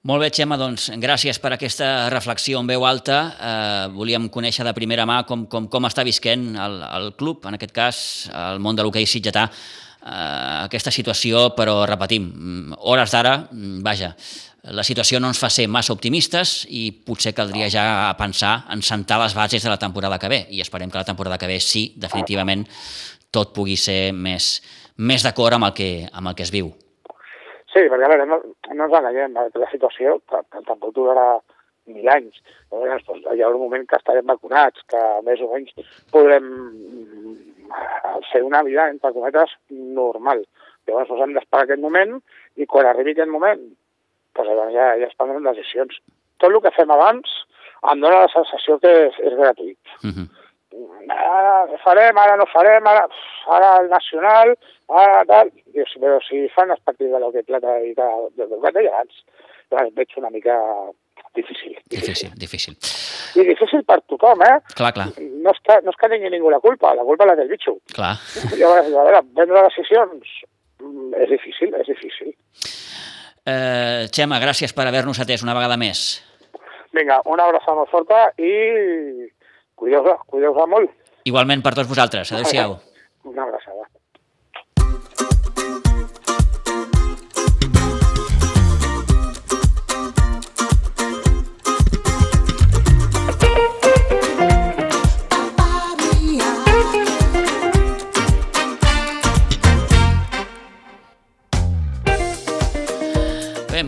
[0.03, 3.19] Molt bé, Xema, doncs gràcies per aquesta reflexió en veu alta.
[3.39, 7.55] Eh, volíem conèixer de primera mà com, com, com està visquent el, el club, en
[7.55, 8.01] aquest cas
[8.35, 14.11] el món de l'hoquei sitgetà, eh, aquesta situació, però repetim, mm, hores d'ara, mm, vaja,
[14.71, 19.17] la situació no ens fa ser massa optimistes i potser caldria ja pensar en sentar
[19.19, 21.89] les bases de la temporada que ve i esperem que la temporada que ve sí,
[21.99, 22.63] definitivament,
[23.33, 24.61] tot pugui ser més,
[24.95, 26.71] més d'acord amb, el que, amb el que es viu.
[27.73, 28.39] Sí, perquè a veure, no,
[28.77, 31.27] no ens enganyem, la situació tampoc durarà
[31.91, 32.39] mil anys.
[32.71, 35.75] Llavors, doncs, hi ha un moment que estarem vacunats, que més o menys
[36.13, 37.35] podrem mm,
[38.31, 40.45] fer una vida, entre cometes, normal.
[40.87, 42.21] Llavors doncs, hem d'esperar aquest moment
[42.55, 43.65] i quan arribi aquest moment
[44.35, 45.99] doncs, llavors ja, ja es prendran decisions.
[46.41, 47.29] Tot el que fem abans
[47.91, 49.93] em dóna la sensació que és, és gratuït.
[50.03, 50.27] Uh -huh.
[51.13, 53.07] ara farem, ara no farem, ara,
[53.55, 54.55] ara el nacional,
[54.89, 55.51] ara tal...
[55.73, 59.23] Dius, però si fan els partits de l'Hockey Plata i de, de, de, de abans,
[59.71, 60.55] doncs veig una mica
[61.35, 62.75] difícil, Difícil, difícil.
[63.35, 64.59] I difícil per tothom, eh?
[64.77, 67.35] Clar, clar, No és que, no és que tingui ningú la culpa, la culpa la
[67.35, 67.77] té el bitxo.
[67.93, 68.15] clar.
[68.59, 70.43] Llavors, a veure, prendre decisions
[70.79, 72.33] mm, és difícil, és difícil.
[73.45, 76.21] Eh, Xema, gràcies per haver-nos atès una vegada més.
[76.95, 78.53] Vinga, una abraçada molt forta i
[79.75, 80.93] cuideu-vos, cuideu-vos molt.
[81.27, 82.31] Igualment per tots vosaltres.
[82.31, 82.77] Adéu-siau.
[83.27, 83.87] Una abraçada.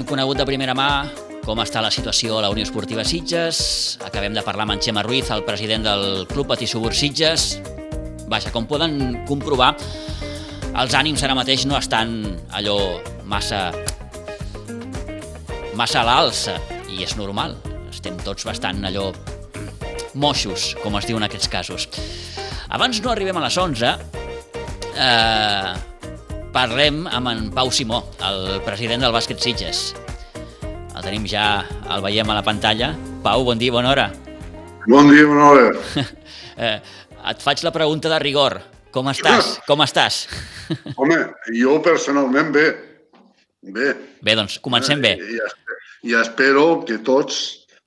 [0.05, 0.89] Conegut de primera mà
[1.45, 3.99] com està la situació a la Unió Esportiva Sitges.
[4.05, 7.59] Acabem de parlar amb en Xema Ruiz, el president del Club Patí Subur Sitges.
[8.29, 9.75] Vaja, com poden comprovar,
[10.75, 12.17] els ànims ara mateix no estan
[12.57, 12.77] allò
[13.29, 13.69] massa
[15.77, 16.57] massa a l'alça,
[16.89, 17.57] i és normal.
[17.91, 19.09] Estem tots bastant allò
[20.15, 21.89] moixos, com es diu en aquests casos.
[22.73, 23.91] Abans no arribem a les 11,
[24.95, 25.94] eh,
[26.55, 29.89] parlem amb en Pau Simó, el president del bàsquet Sitges.
[30.95, 32.93] El tenim ja, el veiem a la pantalla.
[33.25, 34.05] Pau, bon dia, bona hora.
[34.87, 35.67] Bon dia, bona hora.
[36.55, 36.77] Eh,
[37.27, 38.53] et faig la pregunta de rigor.
[38.95, 39.57] Com estàs?
[39.67, 40.21] Com estàs?
[41.01, 41.17] Home,
[41.51, 42.63] jo personalment bé.
[43.75, 43.89] Bé.
[44.23, 45.17] Bé, doncs comencem bé.
[45.19, 45.41] I,
[46.07, 47.41] i espero que tots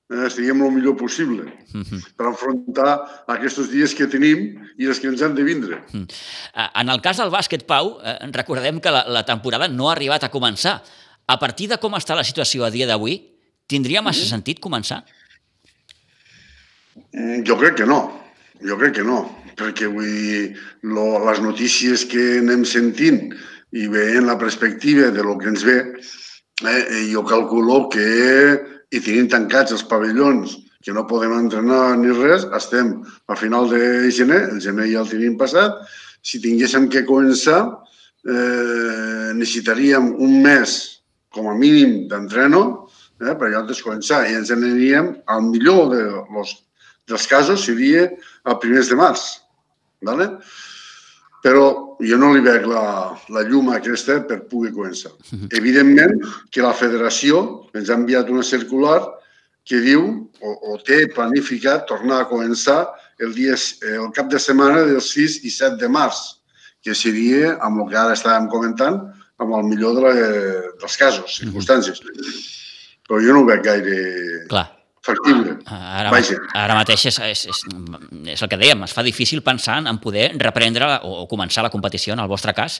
[0.09, 1.99] eh, estiguem el millor possible Mhm.
[2.17, 2.93] per enfrontar
[3.27, 5.83] aquests dies que tenim i els que ens han de vindre.
[5.93, 9.93] Eh, En el cas del bàsquet, Pau, eh, recordem que la, la temporada no ha
[9.93, 10.81] arribat a començar.
[11.27, 13.19] A partir de com està la situació a dia d'avui,
[13.67, 15.03] tindria massa sentit començar?
[17.13, 17.99] Mm, Jo crec que no,
[18.65, 19.19] jo crec que no,
[19.59, 23.29] perquè vull dir, lo, les notícies que anem sentint
[23.77, 25.77] i veient la perspectiva de lo que ens ve,
[26.65, 32.13] eh, eh, jo calculo que i tenint tancats els pavellons que no podem entrenar ni
[32.15, 32.93] res, estem
[33.27, 35.75] a final de gener, el gener ja el tenim passat,
[36.23, 37.59] si tinguéssim que començar,
[38.25, 40.77] eh, necessitaríem un mes
[41.35, 42.63] com a mínim d'entreno
[43.21, 46.01] eh, per llavors començar i ens aniríem al millor de
[46.35, 46.55] los,
[47.07, 48.07] dels casos seria
[48.43, 49.27] a primers de març.
[50.01, 50.39] ¿vale?
[51.43, 52.83] Però jo no li veig la,
[53.31, 55.11] la llum aquesta per poder començar.
[55.55, 56.17] Evidentment
[56.51, 57.43] que la federació
[57.75, 58.99] ens ha enviat una circular
[59.69, 60.03] que diu
[60.41, 62.81] o, o té planificat tornar a començar
[63.19, 66.21] el, dia, el cap de setmana del 6 i 7 de març,
[66.83, 69.01] que seria, amb el que ara estàvem comentant,
[69.39, 70.13] amb el millor de la,
[70.79, 71.99] dels casos, circumstàncies.
[72.03, 72.43] Uh -huh.
[73.07, 73.95] Però jo no ho veig gaire
[74.49, 74.78] Clar.
[75.09, 75.57] Factible.
[75.69, 76.37] Ara, Vaja.
[76.57, 77.63] ara mateix és, és, és,
[78.35, 81.73] és el que dèiem, es fa difícil pensar en poder reprendre o, o començar la
[81.73, 82.79] competició, en el vostre cas,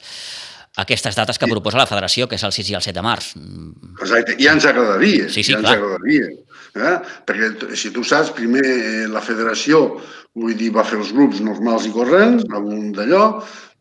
[0.79, 3.31] aquestes dates que proposa la federació, que és el 6 i el 7 de març.
[3.99, 5.27] Exacte, ja ens agradaria.
[5.27, 5.75] Sí, sí, ja clar.
[5.75, 6.29] ens agradaria.
[6.79, 6.95] Eh?
[7.27, 9.99] Perquè, si tu saps, primer eh, la federació
[10.37, 13.23] vull dir, va fer els grups normals i corrents, amb un d'allò,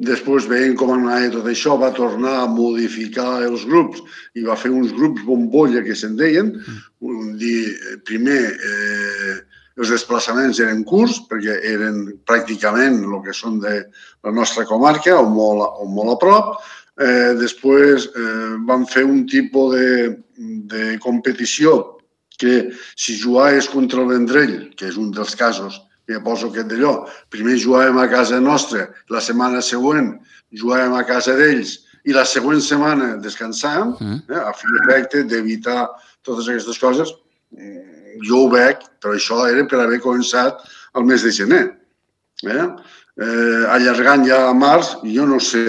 [0.08, 4.00] després veient com anava tot això, va tornar a modificar els grups
[4.38, 6.54] i va fer uns grups bombolla que se'n deien.
[7.00, 7.36] Mm.
[7.40, 7.60] Dir,
[8.08, 9.36] primer, eh,
[9.78, 13.76] els desplaçaments eren curts, perquè eren pràcticament el que són de
[14.24, 16.56] la nostra comarca, o molt, o molt a prop.
[16.98, 20.16] Eh, després eh, van fer un tipus de,
[20.72, 21.97] de competició
[22.38, 26.94] que si jugaves contra el Vendrell, que és un dels casos que poso aquest d'allò,
[27.34, 30.14] primer jugàvem a casa nostra, la setmana següent
[30.56, 34.20] jugàvem a casa d'ells i la següent setmana descansàvem, mm.
[34.30, 35.88] eh, a fi d'efecte d'evitar
[36.24, 37.12] totes aquestes coses,
[38.24, 40.62] jo ho veig, però això era per haver començat
[40.96, 41.64] el mes de gener.
[42.44, 42.66] Eh?
[43.18, 45.64] Eh, allargant ja a març, jo no sé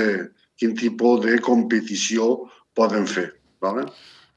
[0.60, 3.30] quin tipus de competició poden fer.
[3.64, 3.88] Vale?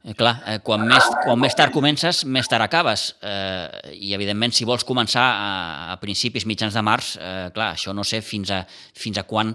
[0.03, 3.12] Eh, clar, eh, quan, més, quan més tard comences, més tard acabes.
[3.23, 5.53] Eh, I, evidentment, si vols començar a,
[5.95, 8.65] a principis, mitjans de març, eh, clar, això no sé fins a,
[8.99, 9.55] fins a quan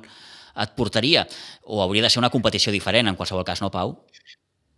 [0.57, 1.25] et portaria.
[1.67, 3.97] O hauria de ser una competició diferent, en qualsevol cas, no, Pau?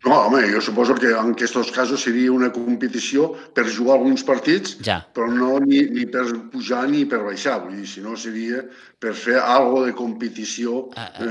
[0.06, 4.78] No, home, jo suposo que en aquests casos seria una competició per jugar alguns partits,
[4.86, 5.02] ja.
[5.12, 7.58] però no ni, ni per pujar ni per baixar.
[7.66, 8.62] Vull dir, si no seria
[9.00, 11.26] per fer algo de competició eh,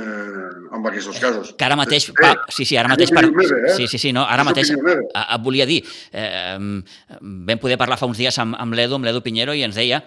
[0.76, 1.54] amb aquests casos.
[1.56, 3.14] Que ara mateix, eh, pa, sí, sí, ara mateix...
[3.16, 3.72] Per, meva, eh?
[3.78, 5.80] Sí, sí, sí, no, ara és mateix et volia dir,
[6.12, 9.80] eh, vam poder parlar fa uns dies amb, amb l'Edu, amb l'Edu Pinheiro, i ens
[9.80, 10.02] deia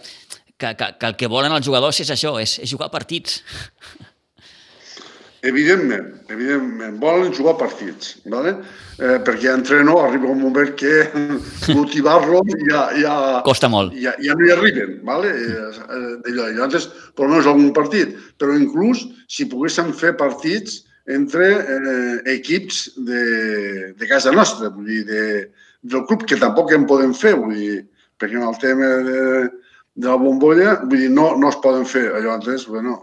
[0.62, 3.41] que, que, que el que volen els jugadors és això, és, és jugar partits.
[5.41, 8.60] Evidentment, evidentment, volen jugar partits, ¿vale?
[9.01, 11.10] eh, perquè entreno arriba un moment que
[11.75, 13.95] motivar-los ja, ja, Costa molt.
[13.97, 15.32] Ja, ja no hi arriben, ¿vale?
[15.34, 22.84] Eh, llavors, per almenys algun partit, però inclús si poguéssim fer partits entre eh, equips
[23.10, 23.25] de,
[23.97, 25.25] de casa nostra, vull dir, de,
[25.82, 27.82] del club, que tampoc en podem fer, vull dir,
[28.21, 29.23] perquè en el tema de,
[29.97, 32.12] de la bombolla, vull dir, no, no es poden fer.
[32.21, 32.99] Llavors, bueno,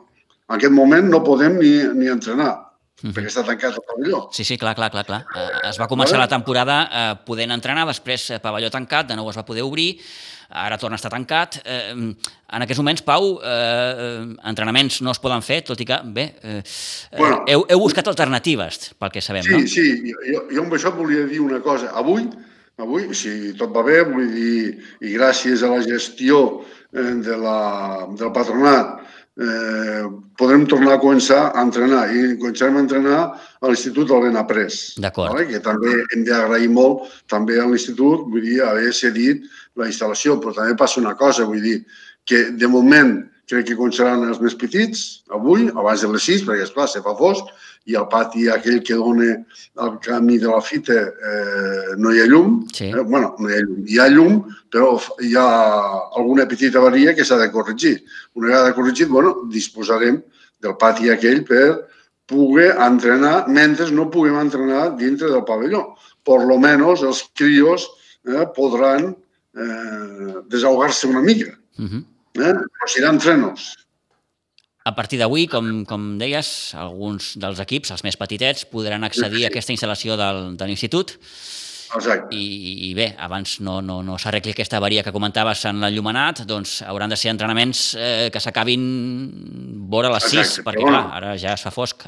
[0.49, 3.15] en aquest moment no podem ni, ni entrenar, mm -hmm.
[3.15, 4.29] perquè està tancat el pavelló.
[4.33, 5.05] Sí, sí, clar, clar, clar.
[5.05, 5.27] clar.
[5.37, 6.25] Eh, es va començar vale.
[6.25, 10.01] la temporada eh, podent entrenar, després eh, pavelló tancat, de nou es va poder obrir,
[10.49, 11.61] ara torna a estar tancat.
[11.65, 16.35] Eh, en aquests moments, Pau, eh, entrenaments no es poden fer, tot i que, bé,
[16.43, 16.63] eh,
[17.17, 19.59] bueno, heu, heu buscat alternatives, pel que sabem, sí, no?
[19.59, 21.93] Sí, sí, jo, jo amb això volia dir una cosa.
[21.93, 22.29] Avui,
[22.79, 28.07] avui, si tot va bé, vull dir, i gràcies a la gestió eh, de la,
[28.17, 28.99] del patronat,
[29.38, 30.05] eh,
[30.38, 34.98] podrem tornar a començar a entrenar i començarem a entrenar a l'Institut del Benaprés.
[34.98, 35.33] D'acord.
[35.35, 35.46] Vale?
[35.51, 39.46] Que també hem d'agrair molt també a l'Institut, vull dir, haver cedit
[39.79, 41.81] la instal·lació, però també passa una cosa, vull dir,
[42.29, 43.16] que de moment
[43.48, 47.14] crec que començaran els més petits, avui, abans de les 6, perquè, esclar, se fa
[47.16, 47.48] fosc,
[47.87, 49.29] i al pati aquell que dona
[49.85, 52.59] el camí de la fita eh, no hi ha llum.
[52.73, 52.91] Sí.
[52.91, 53.85] Eh, bueno, no hi ha llum.
[53.88, 54.91] Hi ha llum, però
[55.25, 55.47] hi ha
[56.19, 58.03] alguna petita avaria que s'ha de corregir.
[58.35, 60.21] Una vegada corregit, bueno, disposarem
[60.61, 61.88] del pati aquell per
[62.29, 65.95] poder entrenar mentre no puguem entrenar dintre del pavelló.
[66.23, 67.88] Por lo menos els crios
[68.29, 69.14] eh, podran
[69.57, 71.57] eh, desahogar-se una mica.
[71.79, 72.05] Uh -huh.
[72.35, 72.53] eh?
[72.53, 73.88] Però seran entrenos.
[74.88, 79.51] A partir d'avui, com, com deies, alguns dels equips, els més petitets, podran accedir a
[79.51, 81.18] aquesta instal·lació del, de l'institut.
[81.96, 82.37] Exacte.
[82.37, 86.83] I, I bé, abans no, no, no s'arregli aquesta avaria que comentaves en l'enllumenat, doncs
[86.85, 88.85] hauran de ser entrenaments eh, que s'acabin
[89.88, 92.05] vora les 6, perquè clar, ara ja es fa fosc.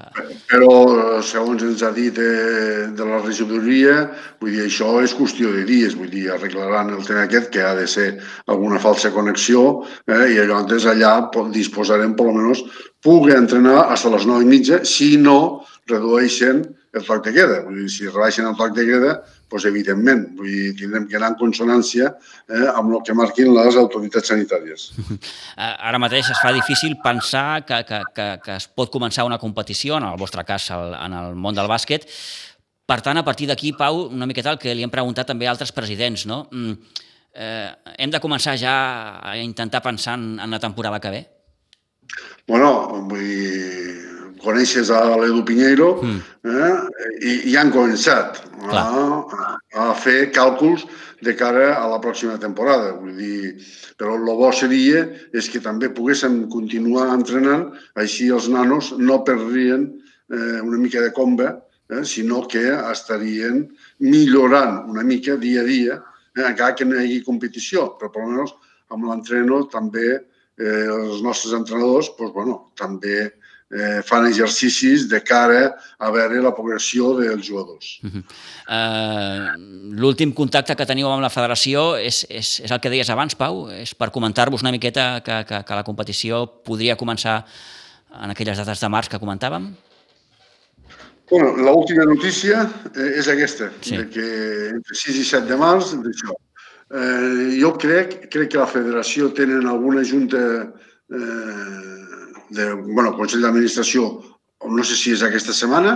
[0.50, 0.74] Però,
[1.24, 3.96] segons ens ha dit eh, de la regidoria,
[4.42, 7.72] vull dir, això és qüestió de dies, vull dir, arreglaran el tema aquest, que ha
[7.78, 8.10] de ser
[8.52, 11.14] alguna falsa connexió, eh, i llavors allà
[11.54, 12.64] disposarem, per almenys,
[13.00, 17.60] pugui entrenar fins a les 9 i mitja, si no redueixen el toc de queda.
[17.64, 21.32] Vull dir, si rebaixen el toc de queda, doncs evidentment, vull dir, tindrem que anar
[21.32, 24.90] en consonància eh, amb el que marquin les autoritats sanitàries.
[25.88, 29.98] Ara mateix es fa difícil pensar que, que, que, que es pot començar una competició,
[29.98, 32.06] en el vostre cas, en el món del bàsquet.
[32.90, 35.52] Per tant, a partir d'aquí, Pau, una miqueta el que li hem preguntat també a
[35.54, 36.44] altres presidents, no?
[36.50, 38.74] Mm, eh, hem de començar ja
[39.22, 41.22] a intentar pensar en, en la temporada que ve?
[42.48, 42.72] Bueno,
[43.06, 43.89] vull dir,
[44.42, 46.18] coneixes a l'Edu Pinheiro mm.
[46.48, 48.84] eh, i, i han començat a,
[49.76, 50.86] a fer càlculs
[51.20, 52.94] de cara a la pròxima temporada.
[52.96, 53.54] Vull dir,
[54.00, 55.04] però el bo seria
[55.36, 57.68] és que també poguéssim continuar entrenant,
[58.00, 59.86] així els nanos no perdrien
[60.32, 61.52] eh, una mica de comba,
[61.90, 63.66] eh, sinó que estarien
[64.00, 66.00] millorant una mica dia a dia,
[66.36, 68.56] eh, encara que no hi hagi competició, però per almenys
[68.90, 73.30] amb l'entreno també eh, els nostres entrenadors pues, bueno, també
[73.70, 77.98] eh, fan exercicis de cara a veure la progressió dels jugadors.
[78.02, 78.22] Uh -huh.
[78.68, 83.34] uh, L'últim contacte que teniu amb la federació és, és, és el que deies abans,
[83.34, 83.68] Pau?
[83.70, 87.44] És per comentar-vos una miqueta que, que, que la competició podria començar
[88.22, 89.74] en aquelles dates de març que comentàvem?
[91.30, 93.96] Bueno, l'última notícia eh, és aquesta, sí.
[93.96, 94.26] de que
[94.74, 96.34] entre 6 i 7 de març, d'això.
[96.90, 100.40] Eh, jo crec, crec que la federació tenen alguna junta
[101.14, 102.00] eh,
[102.56, 104.10] de, bueno, Consell d'Administració,
[104.68, 105.94] no sé si és aquesta setmana,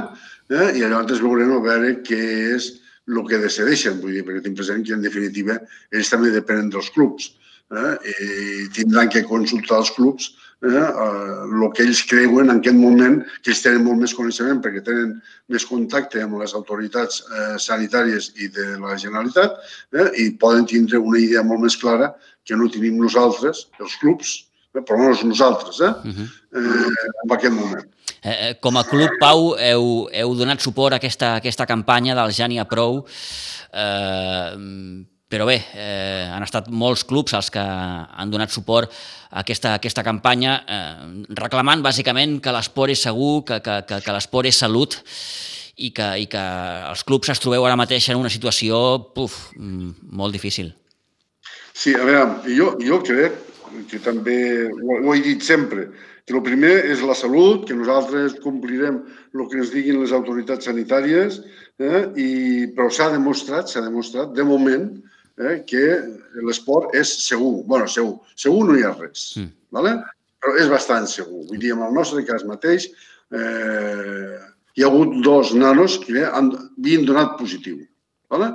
[0.51, 2.21] eh, i llavors veurem a veure què
[2.55, 2.71] és
[3.09, 5.59] el que decideixen, vull dir, perquè tinc present que en definitiva
[5.93, 7.35] ells també depenen dels clubs
[7.75, 10.31] eh, i tindran que consultar els clubs
[10.64, 14.83] eh, el que ells creuen en aquest moment, que ells tenen molt més coneixement perquè
[14.87, 15.19] tenen
[15.53, 19.61] més contacte amb les autoritats eh, sanitàries i de la Generalitat
[19.93, 22.14] eh, i poden tindre una idea molt més clara
[22.45, 24.35] que no tenim nosaltres, els clubs,
[24.83, 25.93] per almenys nosaltres, eh?
[26.03, 26.29] Uh -huh.
[26.59, 27.87] eh, en aquest moment.
[28.23, 32.15] Eh, eh, com a club, Pau, heu, heu donat suport a aquesta, a aquesta campanya
[32.15, 33.05] del Jania Prou,
[33.73, 38.91] eh, però bé, eh, han estat molts clubs els que han donat suport
[39.31, 44.01] a aquesta, a aquesta campanya, eh, reclamant bàsicament que l'esport és segur, que, que, que,
[44.01, 45.03] que l'esport és salut,
[45.77, 46.45] i que, i que
[46.89, 50.73] els clubs es trobeu ara mateix en una situació puf, molt difícil.
[51.75, 53.54] Sí, a veure, jo, jo crec
[53.91, 54.39] que també
[54.71, 55.89] ho, ho he dit sempre,
[56.25, 59.03] que el primer és la salut, que nosaltres complirem
[59.35, 61.41] el que ens diguin les autoritats sanitàries,
[61.83, 62.05] eh?
[62.17, 62.29] I,
[62.77, 64.89] però s'ha demostrat, s'ha demostrat, de moment,
[65.39, 65.85] eh, que
[66.47, 67.65] l'esport és segur.
[67.67, 68.21] bueno, segur.
[68.37, 69.51] Segur no hi ha res, mm.
[69.75, 69.97] ¿vale?
[70.45, 71.47] però és bastant segur.
[71.49, 72.91] Vull dir, en el nostre cas mateix,
[73.33, 74.37] eh,
[74.77, 77.79] hi ha hagut dos nanos que han, havien donat positiu.
[78.31, 78.51] ¿vale?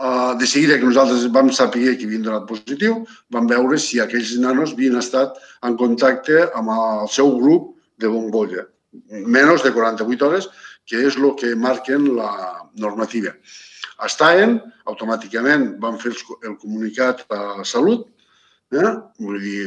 [0.00, 4.30] Uh, de seguida que nosaltres vam saber que havien donat positiu, vam veure si aquells
[4.40, 5.34] nanos havien estat
[5.68, 8.62] en contacte amb el seu grup de bombolla.
[9.36, 10.46] Menys de 48 hores,
[10.88, 12.30] que és el que marquen la
[12.80, 13.34] normativa.
[14.06, 14.54] Estaven,
[14.88, 16.14] automàticament van fer
[16.48, 18.06] el comunicat a Salut,
[18.72, 18.94] eh?
[19.20, 19.66] vull dir,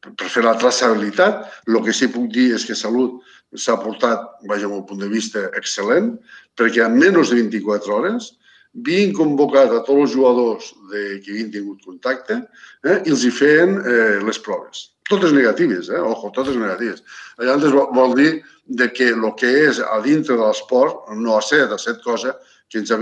[0.00, 1.44] per fer la traçabilitat.
[1.68, 3.20] El que sí puc dir és que Salut
[3.52, 6.14] s'ha portat, vaja, un punt de vista excel·lent,
[6.56, 8.30] perquè en menys de 24 hores
[8.74, 13.30] havien convocat a tots els jugadors de, que havien tingut contacte eh, i els hi
[13.34, 14.90] feien eh, les proves.
[15.08, 16.00] Totes negatives, eh?
[16.00, 17.04] ojo, totes negatives.
[17.38, 18.30] Llavors vol, vol dir
[18.64, 22.34] de que el que és a dintre de l'esport no ha set, ha set cosa
[22.72, 22.98] que ens ha,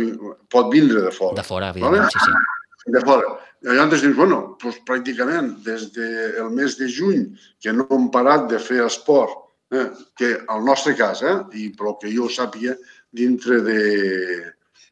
[0.51, 1.39] pot vindre de fora.
[1.39, 2.11] De fora, evidentment, vale?
[2.13, 2.93] sí, sí.
[2.93, 3.37] De fora.
[3.63, 7.29] Llavors dius, bueno, doncs pràcticament des del mes de juny
[7.63, 9.39] que no hem parat de fer esport,
[9.71, 9.87] eh,
[10.19, 12.75] que al nostre cas, eh, i però que jo sàpiga,
[13.15, 13.79] dintre de,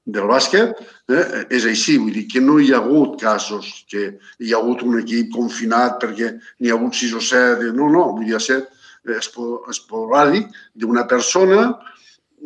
[0.06, 0.78] del bàsquet
[1.12, 4.06] eh, és així, vull dir que no hi ha hagut casos que
[4.40, 8.06] hi ha hagut un equip confinat perquè n'hi ha hagut sis o set, no, no,
[8.16, 8.68] vull dir, set
[9.08, 11.70] esporàdic d'una persona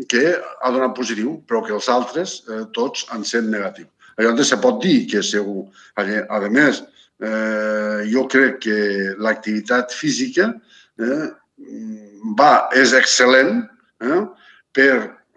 [0.08, 3.90] que ha donat positiu, però que els altres eh, tots han sent negatius.
[4.18, 5.66] Llavors se pot dir que segur.
[5.98, 6.82] A més,
[7.20, 8.78] eh, jo crec que
[9.18, 10.50] l'activitat física
[10.98, 11.26] eh,
[12.38, 13.64] va, és excel·lent
[14.02, 14.22] eh,
[14.74, 14.94] per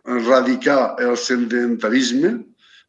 [0.08, 2.32] erradicar el sedentarisme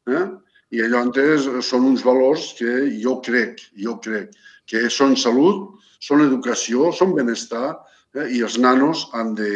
[0.09, 0.27] eh?
[0.71, 4.35] i llavors són uns valors que jo crec, jo crec
[4.69, 7.73] que són salut, són educació, són benestar
[8.15, 8.29] eh?
[8.37, 9.51] i els nanos han de,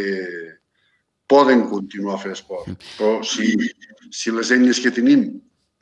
[1.32, 2.72] poden continuar a fer esport.
[2.98, 3.54] Però si,
[4.12, 5.28] si les eines que tenim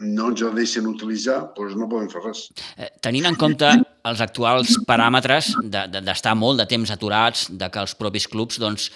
[0.01, 2.47] no ens el deixen utilitzar, doncs no poden fer res.
[2.81, 3.69] Eh, tenint en compte
[4.09, 8.61] els actuals paràmetres d'estar de, de, molt de temps aturats, de que els propis clubs
[8.63, 8.89] doncs,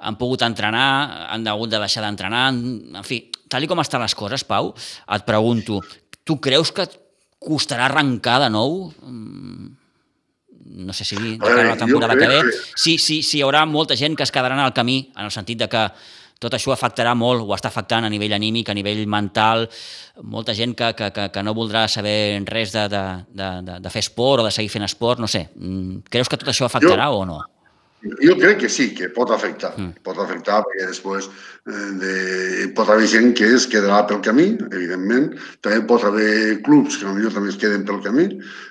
[0.00, 4.44] han pogut entrenar, han hagut de deixar d'entrenar, en fi, tal com estan les coses,
[4.44, 4.72] Pau,
[5.16, 5.80] et pregunto,
[6.24, 6.88] tu creus que
[7.40, 8.88] costarà arrencar de nou?
[9.00, 9.68] Mm,
[10.84, 12.40] no sé si de cara a la temporada que ve,
[12.76, 15.32] sí, sí, sí, hi haurà molta gent que es quedarà en el camí, en el
[15.34, 15.88] sentit de que
[16.40, 19.66] tot això afectarà molt, o està afectant a nivell anímic, a nivell mental,
[20.24, 23.04] molta gent que, que, que, que no voldrà saber res de, de,
[23.36, 25.46] de, de, fer esport o de seguir fent esport, no sé.
[25.54, 27.42] Mm, creus que tot això afectarà jo, o no?
[28.00, 29.74] Jo crec que sí, que pot afectar.
[29.76, 30.00] Mm.
[30.06, 32.14] Pot afectar perquè després eh, de,
[32.76, 35.28] pot haver gent que es quedarà pel camí, evidentment.
[35.64, 38.26] També pot haver clubs que potser també es queden pel camí.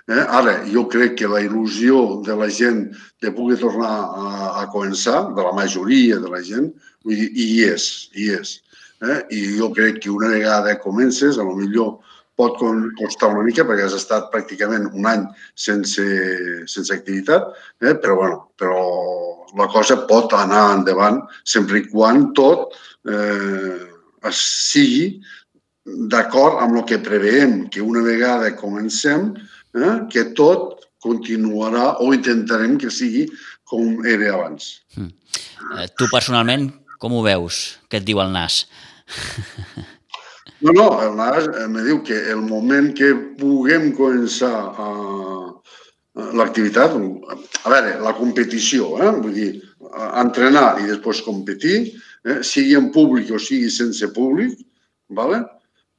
[0.10, 0.24] Eh?
[0.40, 2.88] Ara, jo crec que la il·lusió de la gent
[3.22, 6.72] de poder tornar a, a començar, de la majoria de la gent,
[7.06, 8.58] vull dir, hi és, hi és.
[9.06, 9.20] Eh?
[9.30, 12.00] I jo crec que una vegada comences, a lo millor
[12.40, 12.56] pot
[13.00, 15.26] costar una mica perquè has estat pràcticament un any
[15.60, 16.06] sense,
[16.72, 17.52] sense activitat,
[17.84, 17.96] eh?
[18.00, 18.80] però, bueno, però
[19.60, 22.78] la cosa pot anar endavant sempre i quan tot
[23.10, 23.90] eh,
[24.36, 25.20] sigui
[26.10, 29.32] d'acord amb el que preveiem, que una vegada comencem,
[29.76, 33.26] eh, que tot continuarà o intentarem que sigui
[33.70, 34.80] com era abans.
[34.96, 35.14] Mm.
[35.80, 36.70] Eh, tu personalment,
[37.00, 37.80] com ho veus?
[37.90, 38.64] Què et diu el nas?
[40.62, 44.88] No, no, el NAS me diu que el moment que puguem començar a,
[46.20, 49.14] a l'activitat, a veure, la competició, eh?
[49.24, 49.52] vull dir,
[50.20, 51.78] entrenar i després competir,
[52.28, 52.42] eh?
[52.44, 54.60] sigui en públic o sigui sense públic,
[55.16, 55.46] ¿vale?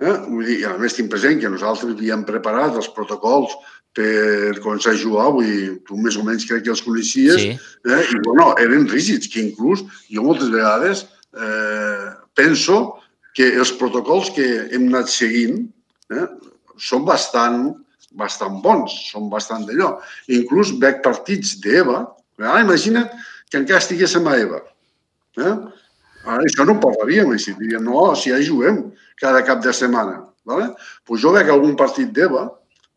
[0.04, 0.16] eh?
[0.28, 3.56] vull dir, a més tinc present que nosaltres havíem preparat els protocols
[3.96, 7.56] per començar a jugar, vull dir, tu més o menys crec que els coneixies, sí.
[7.88, 8.02] eh?
[8.04, 12.99] i bueno, eren rígids, que inclús jo moltes vegades eh, penso
[13.36, 15.62] que els protocols que hem anat seguint
[16.12, 16.26] eh,
[16.80, 17.74] són bastant,
[18.18, 19.94] bastant bons, són bastant d'allò.
[20.34, 22.00] Inclús veig partits d'EVA.
[22.40, 23.10] Ara imagina't
[23.50, 24.62] que encara estiguéssim a EVA.
[25.38, 25.54] Eh?
[26.24, 27.54] Ara això no parlaríem així.
[27.58, 28.88] Diríem, no, si ja juguem
[29.20, 30.24] cada cap de setmana.
[30.48, 30.70] Vale?
[31.06, 32.48] Pues jo veig algun partit d'EVA,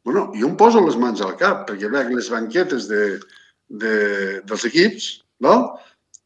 [0.04, 3.04] bueno, jo em poso les mans al cap, perquè veig les banquetes de,
[3.70, 3.94] de,
[4.48, 5.10] dels equips,
[5.44, 5.70] val?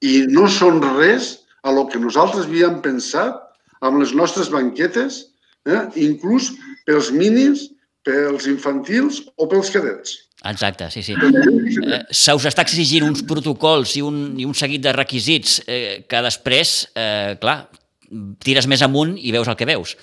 [0.06, 1.32] i no són res
[1.66, 3.38] a lo que nosaltres havíem pensat
[3.86, 5.24] amb les nostres banquetes,
[5.68, 5.82] eh?
[6.04, 6.52] inclús
[6.88, 7.68] pels mínims,
[8.08, 10.16] pels infantils o pels cadets.
[10.48, 11.16] Exacte, sí, sí.
[11.18, 16.06] Eh, se us està exigint uns protocols i un, i un seguit de requisits eh,
[16.08, 17.64] que després, eh, clar,
[18.44, 19.98] tires més amunt i veus el que veus.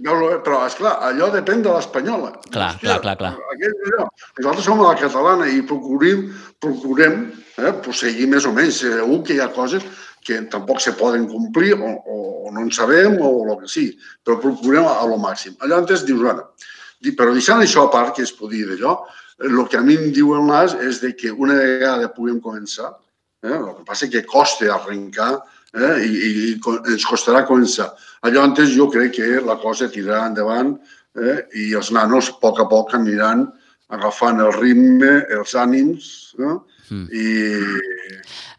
[0.00, 2.30] Però, és clar, allò depèn de l'espanyola.
[2.48, 3.56] Clar, Hòstia, clar, clar, clar.
[3.90, 4.06] allò.
[4.38, 6.28] Nosaltres som a la catalana i procurem,
[6.62, 7.18] procurem
[7.58, 8.80] eh, seguir més o menys.
[8.80, 9.84] Segur que hi ha coses
[10.24, 14.38] que tampoc se poden complir o, o no en sabem o el que sigui, però
[14.42, 15.56] procurem a, lo màxim.
[15.64, 16.50] Allò antes dius, bueno,
[17.16, 18.98] però deixant això a part, que es podia d'allò,
[19.40, 20.50] el que a mi em diu el
[20.84, 22.92] és de que una vegada puguem començar,
[23.42, 25.32] eh, el que passa que costa arrencar
[25.72, 26.60] eh, i, i
[26.92, 27.90] ens costarà començar.
[28.22, 30.74] Allò antes jo crec que la cosa tirarà endavant
[31.16, 33.48] eh, i els nanos a poc a poc aniran
[33.90, 36.58] agafant el ritme, els ànims eh,
[36.90, 37.06] mm.
[37.10, 38.00] i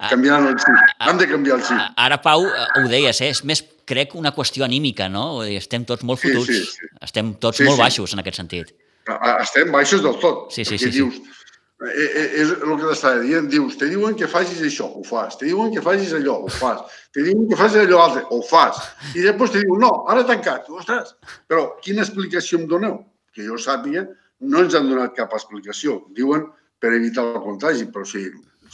[0.10, 0.74] Canviant el sí.
[1.06, 1.76] Han de canviar el sí.
[2.02, 3.30] Ara, Pau, ho deies, eh?
[3.36, 5.44] és més, crec, una qüestió anímica, no?
[5.46, 6.48] Estem tots molt fotuts.
[6.50, 6.96] Sí, sí, sí.
[7.06, 7.84] Estem tots sí, molt sí.
[7.84, 8.74] baixos en aquest sentit.
[9.12, 10.50] Estem baixos del tot.
[10.56, 10.90] Sí, sí, sí.
[10.96, 11.38] Dius, sí.
[11.82, 15.34] Eh, eh, és el que t'estava dient, dius, te diuen que facis això, ho fas,
[15.40, 18.78] te diuen que facis allò, ho fas, te diuen que facis allò altre, ho fas,
[19.16, 21.16] i després te diuen, no, ara tancat, ostres,
[21.50, 23.00] però quina explicació em doneu?
[23.34, 24.06] Que jo sàpiga,
[24.46, 26.46] no ens han donat cap explicació, diuen
[26.82, 28.26] per evitar el contagi, però si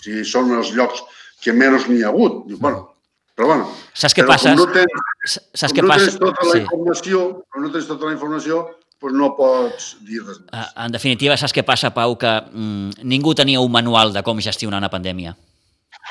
[0.01, 1.03] si són els llocs
[1.43, 2.45] que menys n'hi ha hagut.
[2.49, 2.83] Diu, bueno,
[3.37, 3.69] però bueno.
[3.93, 4.55] Saps què passa?
[4.57, 6.11] no tens, Saps què no passa?
[6.11, 6.63] tens tota la sí.
[6.65, 8.61] informació, com no tens tota la informació,
[9.01, 10.53] doncs no pots dir res més.
[10.53, 12.17] Ah, en definitiva, saps què passa, Pau?
[12.21, 15.35] Que mm, ningú tenia un manual de com gestionar una pandèmia.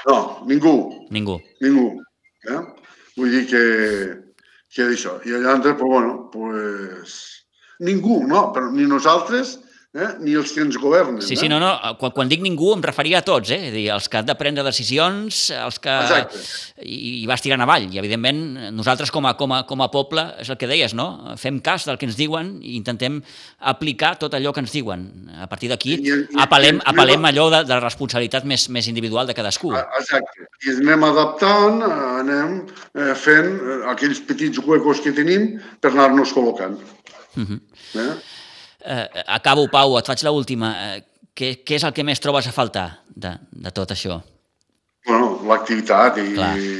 [0.07, 0.77] No, ningú.
[1.11, 1.41] Ningú.
[1.65, 1.89] Ningú.
[2.47, 2.63] Eh?
[3.17, 3.63] Vull dir que,
[4.75, 5.17] que això.
[5.27, 7.17] I allà, doncs, bueno, pues,
[7.81, 8.51] ningú, no?
[8.55, 9.57] Però ni nosaltres
[9.97, 10.09] eh?
[10.21, 11.23] ni els que ens governen.
[11.25, 11.73] Sí, sí, no, no.
[12.01, 13.71] Quan, quan dic ningú em referia a tots, eh?
[13.73, 15.95] dir, els que han de prendre decisions, els que...
[16.07, 16.43] Exacte.
[16.85, 17.89] I, i vas tirant avall.
[17.89, 18.43] I, evidentment,
[18.77, 21.09] nosaltres com a, com, a, com a poble, és el que deies, no?
[21.41, 23.19] Fem cas del que ens diuen i intentem
[23.73, 25.07] aplicar tot allò que ens diuen.
[25.41, 25.97] A partir d'aquí,
[26.45, 29.73] apel·lem, apel·lem allò de, de la responsabilitat més, més individual de cadascú.
[30.01, 30.51] Exacte.
[30.67, 31.83] I anem adaptant,
[32.21, 36.79] anem eh, fent eh, aquells petits huecos que tenim per anar-nos col·locant.
[37.37, 37.61] Uh mhm.
[37.95, 38.01] -huh.
[38.01, 38.36] eh?
[38.87, 40.73] Eh, acabo, Pau, et faig l'última.
[40.87, 41.03] Eh,
[41.37, 44.21] què, què és el que més trobes a faltar de, de tot això?
[45.07, 46.71] Bueno, l'activitat i, i,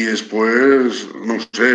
[0.00, 1.70] i després, no sé,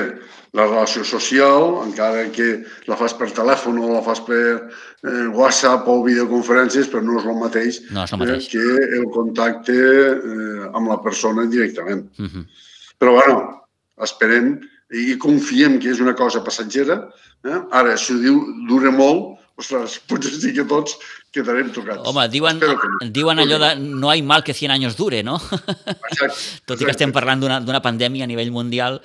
[0.58, 2.50] la relació social, encara que
[2.90, 7.30] la fas per telèfon o la fas per eh, WhatsApp o videoconferències, però no és
[7.30, 8.50] el mateix, no és el mateix.
[8.50, 12.08] Eh, que el contacte eh, amb la persona directament.
[12.18, 12.34] Uh mhm.
[12.34, 12.66] -huh.
[13.00, 13.64] Però, bueno,
[14.04, 14.60] esperem
[14.92, 17.02] i confiem que és una cosa passatgera.
[17.46, 17.60] Eh?
[17.72, 20.98] Ara, si ho diu dura molt, ostres, potser sí que tots
[21.32, 22.02] quedarem tocats.
[22.10, 23.10] Home, diuen, que no.
[23.14, 25.36] diuen allò de no hi mal que 100 anys dure, no?
[26.12, 28.98] Exacte, Tot i que estem parlant d'una d'una pandèmia a nivell mundial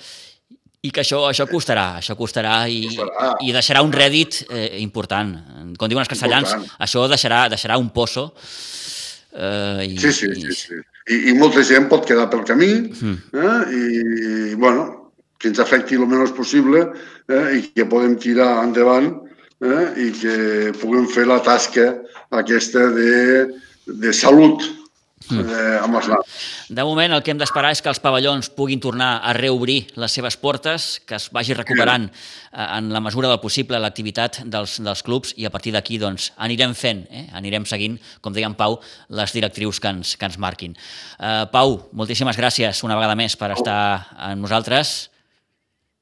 [0.85, 3.35] i que això, això costarà, això costarà i, Costarà.
[3.45, 5.31] i deixarà un rèdit eh, important.
[5.81, 6.75] Com diuen els castellans, Important.
[6.85, 8.31] això deixarà, deixarà un pozo.
[9.33, 10.75] Eh, i, Sí, sí, i- sí, sí.
[11.09, 12.69] I, I molta gent pot quedar pel camí
[13.01, 13.17] Mm.
[13.33, 13.57] eh?
[13.77, 15.04] i, bueno,
[15.45, 16.87] que ens afecti el menys possible
[17.29, 17.59] eh?
[17.59, 19.11] i que podem tirar endavant
[19.61, 19.85] eh?
[20.01, 20.39] i que
[20.81, 21.91] puguem fer la tasca
[22.33, 23.13] aquesta de,
[23.85, 26.41] de salut eh, amb els nanos.
[26.73, 30.17] De moment, el que hem d'esperar és que els pavellons puguin tornar a reobrir les
[30.17, 35.05] seves portes, que es vagi recuperant eh, en la mesura del possible l'activitat dels, dels
[35.05, 37.27] clubs i a partir d'aquí doncs, anirem fent, eh?
[37.37, 38.81] anirem seguint, com deia en Pau,
[39.13, 40.73] les directrius que ens, que ens marquin.
[41.19, 43.81] Uh, Pau, moltíssimes gràcies una vegada més per estar
[44.17, 45.14] amb nosaltres.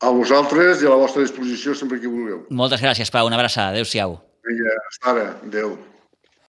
[0.03, 2.43] A vosaltres i a la vostra disposició sempre que vulgueu.
[2.51, 3.29] Moltes gràcies, Pau.
[3.29, 3.71] Una abraçada.
[3.71, 4.19] Adéu-siau.
[4.49, 5.27] Vinga, hasta ara.
[5.47, 5.77] Adéu.